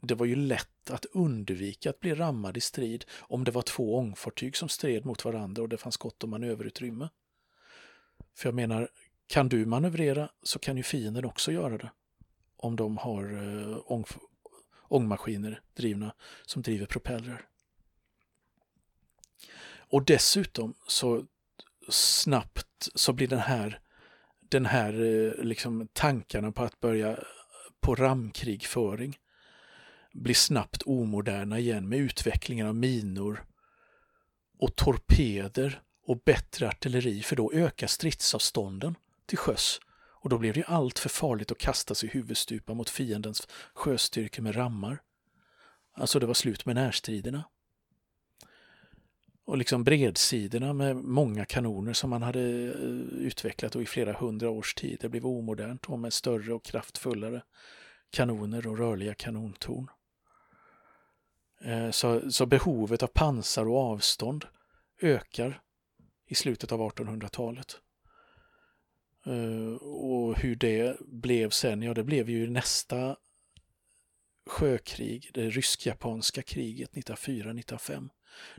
det 0.00 0.14
var 0.14 0.26
ju 0.26 0.36
lätt 0.36 0.90
att 0.90 1.04
undvika 1.04 1.90
att 1.90 2.00
bli 2.00 2.14
rammad 2.14 2.56
i 2.56 2.60
strid 2.60 3.04
om 3.18 3.44
det 3.44 3.50
var 3.50 3.62
två 3.62 3.96
ångfartyg 3.96 4.56
som 4.56 4.68
stred 4.68 5.06
mot 5.06 5.24
varandra 5.24 5.62
och 5.62 5.68
det 5.68 5.76
fanns 5.76 5.96
gott 5.96 6.24
om 6.24 6.30
manöverutrymme. 6.30 7.08
För 8.34 8.48
jag 8.48 8.54
menar, 8.54 8.88
kan 9.26 9.48
du 9.48 9.66
manövrera 9.66 10.30
så 10.42 10.58
kan 10.58 10.76
ju 10.76 10.82
fienden 10.82 11.24
också 11.24 11.52
göra 11.52 11.78
det. 11.78 11.90
Om 12.56 12.76
de 12.76 12.96
har 12.96 13.24
eh, 13.32 13.78
ång, 13.84 14.04
ångmaskiner 14.88 15.60
drivna 15.74 16.14
som 16.46 16.62
driver 16.62 16.86
propellrar. 16.86 17.47
Och 19.90 20.04
dessutom 20.04 20.74
så 20.86 21.24
snabbt 21.88 22.88
så 22.94 23.12
blir 23.12 23.28
den 23.28 23.38
här, 23.38 23.80
den 24.40 24.66
här 24.66 24.92
eh, 24.92 25.44
liksom 25.44 25.88
tankarna 25.92 26.52
på 26.52 26.62
att 26.62 26.80
börja 26.80 27.18
på 27.80 27.94
ramkrigföring 27.94 29.18
blir 30.12 30.34
snabbt 30.34 30.82
omoderna 30.86 31.58
igen 31.58 31.88
med 31.88 31.98
utvecklingen 31.98 32.66
av 32.66 32.74
minor 32.74 33.44
och 34.58 34.76
torpeder 34.76 35.82
och 36.06 36.20
bättre 36.24 36.68
artilleri 36.68 37.22
för 37.22 37.36
då 37.36 37.52
ökar 37.52 37.86
stridsavstånden 37.86 38.94
till 39.26 39.38
sjöss 39.38 39.80
och 40.20 40.30
då 40.30 40.38
blir 40.38 40.52
det 40.52 40.64
allt 40.64 40.98
för 40.98 41.08
farligt 41.08 41.52
att 41.52 41.58
kasta 41.58 41.94
sig 41.94 42.08
huvudstupa 42.08 42.74
mot 42.74 42.90
fiendens 42.90 43.48
sjöstyrka 43.74 44.42
med 44.42 44.56
rammar. 44.56 45.02
Alltså 45.94 46.18
det 46.18 46.26
var 46.26 46.34
slut 46.34 46.66
med 46.66 46.74
närstriderna. 46.74 47.44
Och 49.48 49.58
liksom 49.58 49.84
bredsidorna 49.84 50.72
med 50.72 50.96
många 50.96 51.44
kanoner 51.44 51.92
som 51.92 52.10
man 52.10 52.22
hade 52.22 52.40
eh, 52.40 52.72
utvecklat 53.18 53.76
och 53.76 53.82
i 53.82 53.86
flera 53.86 54.12
hundra 54.12 54.50
års 54.50 54.74
tid. 54.74 54.98
Det 55.00 55.08
blev 55.08 55.26
omodernt 55.26 55.86
och 55.86 55.98
med 55.98 56.12
större 56.12 56.54
och 56.54 56.64
kraftfullare 56.64 57.42
kanoner 58.10 58.66
och 58.66 58.78
rörliga 58.78 59.14
kanontorn. 59.14 59.90
Eh, 61.60 61.90
så, 61.90 62.30
så 62.30 62.46
behovet 62.46 63.02
av 63.02 63.06
pansar 63.06 63.68
och 63.68 63.78
avstånd 63.78 64.44
ökar 65.00 65.60
i 66.26 66.34
slutet 66.34 66.72
av 66.72 66.80
1800-talet. 66.80 67.80
Eh, 69.26 69.74
och 69.82 70.38
hur 70.38 70.56
det 70.56 70.96
blev 71.00 71.50
sen, 71.50 71.82
ja 71.82 71.94
det 71.94 72.04
blev 72.04 72.30
ju 72.30 72.50
nästa 72.50 73.16
sjökrig, 74.46 75.30
det 75.34 75.50
rysk-japanska 75.50 76.42
kriget 76.42 76.92
1904-1905. 76.92 78.08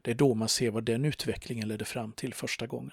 Det 0.02 0.12
är 0.12 0.16
då 0.16 0.34
man 0.34 0.50
ser 0.50 0.72
vad 0.72 0.84
den 0.84 1.06
utvecklingen 1.06 1.68
ledde 1.68 1.86
fram 1.86 2.12
till 2.12 2.34
första 2.34 2.68
gången. 2.68 2.92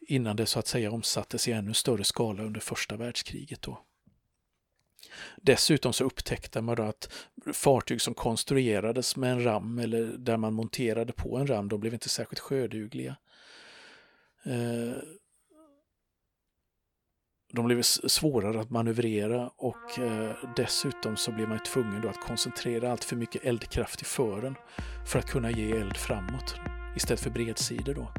Innan 0.00 0.36
det 0.36 0.46
så 0.46 0.58
att 0.58 0.66
säga 0.66 0.90
omsattes 0.90 1.48
i 1.48 1.52
ännu 1.52 1.74
större 1.74 2.04
skala 2.04 2.42
under 2.42 2.60
första 2.60 2.96
världskriget. 2.96 3.62
Då. 3.62 3.84
Dessutom 5.36 5.92
så 5.92 6.04
upptäckte 6.04 6.60
man 6.60 6.76
då 6.76 6.82
att 6.82 7.12
fartyg 7.52 8.00
som 8.00 8.14
konstruerades 8.14 9.16
med 9.16 9.32
en 9.32 9.44
ram 9.44 9.78
eller 9.78 10.04
där 10.04 10.36
man 10.36 10.54
monterade 10.54 11.12
på 11.12 11.38
en 11.38 11.46
ram, 11.46 11.68
de 11.68 11.80
blev 11.80 11.92
inte 11.94 12.08
särskilt 12.08 12.40
sjödugliga. 12.40 13.16
Eh, 14.44 14.92
de 17.54 17.66
blev 17.66 17.82
svårare 17.82 18.60
att 18.60 18.70
manövrera 18.70 19.50
och 19.56 19.98
eh, 19.98 20.30
dessutom 20.56 21.16
så 21.16 21.32
blev 21.32 21.48
man 21.48 21.58
tvungen 21.58 22.02
då 22.02 22.08
att 22.08 22.20
koncentrera 22.20 22.92
allt 22.92 23.04
för 23.04 23.16
mycket 23.16 23.44
eldkraft 23.44 24.02
i 24.02 24.04
fören 24.04 24.54
för 25.06 25.18
att 25.18 25.30
kunna 25.30 25.50
ge 25.50 25.70
eld 25.70 25.96
framåt 25.96 26.54
istället 26.96 27.20
för 27.20 27.30
bredsidor 27.30 27.94
då 27.94 28.12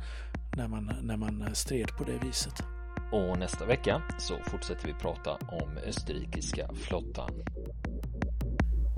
när 0.58 0.68
man, 0.68 0.92
när 1.02 1.18
man 1.18 1.42
eh, 1.42 1.54
stred 1.54 1.88
på 1.98 2.04
det 2.04 2.18
viset. 2.26 2.64
Och 3.12 3.40
nästa 3.40 3.66
vecka 3.66 4.02
så 4.20 4.38
fortsätter 4.52 4.88
vi 4.88 4.94
prata 4.94 5.32
om 5.32 5.78
österrikiska 5.88 6.70
flottan. 6.74 7.30